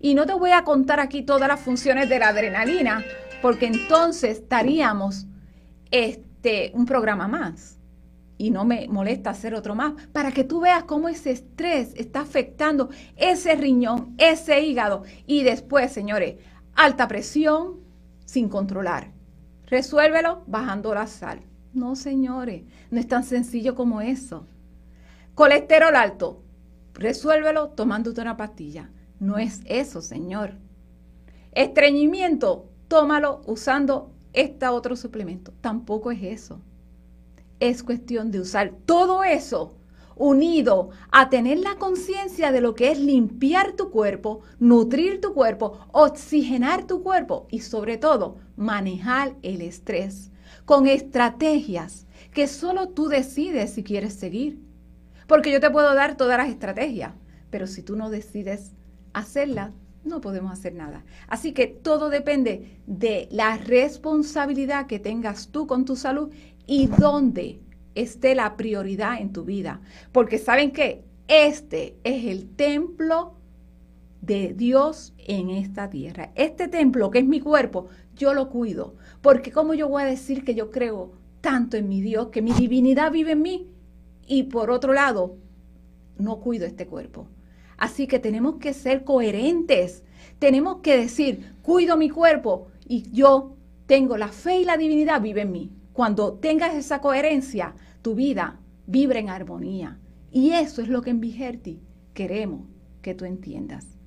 [0.00, 3.04] Y no te voy a contar aquí todas las funciones de la adrenalina,
[3.42, 5.26] porque entonces estaríamos
[5.90, 7.78] este, un programa más.
[8.36, 12.20] Y no me molesta hacer otro más, para que tú veas cómo ese estrés está
[12.20, 15.02] afectando ese riñón, ese hígado.
[15.26, 16.36] Y después, señores,
[16.76, 17.80] alta presión
[18.24, 19.10] sin controlar.
[19.66, 21.40] Resuélvelo bajando la sal.
[21.72, 24.46] No, señores, no es tan sencillo como eso.
[25.34, 26.42] Colesterol alto,
[26.94, 28.90] resuélvelo tomándote una pastilla.
[29.20, 30.54] No es eso, señor.
[31.52, 35.52] Estreñimiento, tómalo usando este otro suplemento.
[35.60, 36.60] Tampoco es eso.
[37.60, 39.74] Es cuestión de usar todo eso
[40.16, 45.78] unido a tener la conciencia de lo que es limpiar tu cuerpo, nutrir tu cuerpo,
[45.92, 50.32] oxigenar tu cuerpo y sobre todo manejar el estrés
[50.68, 54.60] con estrategias que solo tú decides si quieres seguir.
[55.26, 57.14] Porque yo te puedo dar todas las estrategias,
[57.48, 58.72] pero si tú no decides
[59.14, 59.72] hacerlas,
[60.04, 61.06] no podemos hacer nada.
[61.26, 66.30] Así que todo depende de la responsabilidad que tengas tú con tu salud
[66.66, 67.62] y dónde
[67.94, 69.80] esté la prioridad en tu vida.
[70.12, 73.38] Porque saben que este es el templo
[74.20, 76.30] de Dios en esta tierra.
[76.34, 78.96] Este templo que es mi cuerpo, yo lo cuido.
[79.28, 81.12] Porque ¿cómo yo voy a decir que yo creo
[81.42, 83.68] tanto en mi Dios, que mi divinidad vive en mí?
[84.26, 85.36] Y por otro lado,
[86.16, 87.28] no cuido este cuerpo.
[87.76, 90.02] Así que tenemos que ser coherentes.
[90.38, 93.54] Tenemos que decir, cuido mi cuerpo y yo
[93.84, 95.72] tengo la fe y la divinidad vive en mí.
[95.92, 99.98] Cuando tengas esa coherencia, tu vida vibra en armonía.
[100.32, 101.82] Y eso es lo que en Vigerti
[102.14, 102.62] queremos
[103.02, 103.97] que tú entiendas.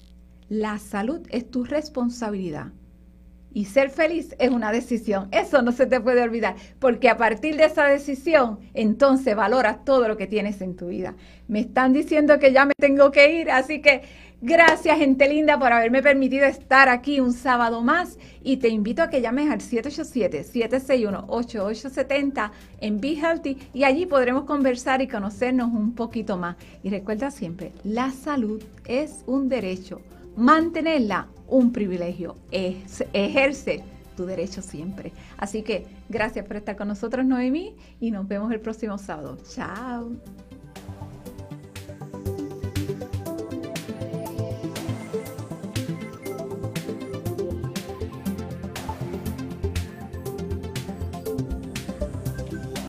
[0.50, 2.72] la salud es tu responsabilidad
[3.54, 5.30] y ser feliz es una decisión.
[5.32, 10.08] Eso no se te puede olvidar, porque a partir de esa decisión, entonces valoras todo
[10.08, 11.16] lo que tienes en tu vida.
[11.48, 14.02] Me están diciendo que ya me tengo que ir, así que
[14.46, 18.20] Gracias, gente linda, por haberme permitido estar aquí un sábado más.
[18.44, 22.52] Y te invito a que llames al 787-761-8870
[22.82, 26.58] en Be Healthy y allí podremos conversar y conocernos un poquito más.
[26.84, 30.02] Y recuerda siempre, la salud es un derecho,
[30.36, 33.84] mantenerla un privilegio, es, ejerce
[34.16, 35.12] tu derecho siempre.
[35.38, 39.38] Así que gracias por estar con nosotros, Noemí, y nos vemos el próximo sábado.
[39.44, 40.12] Chao.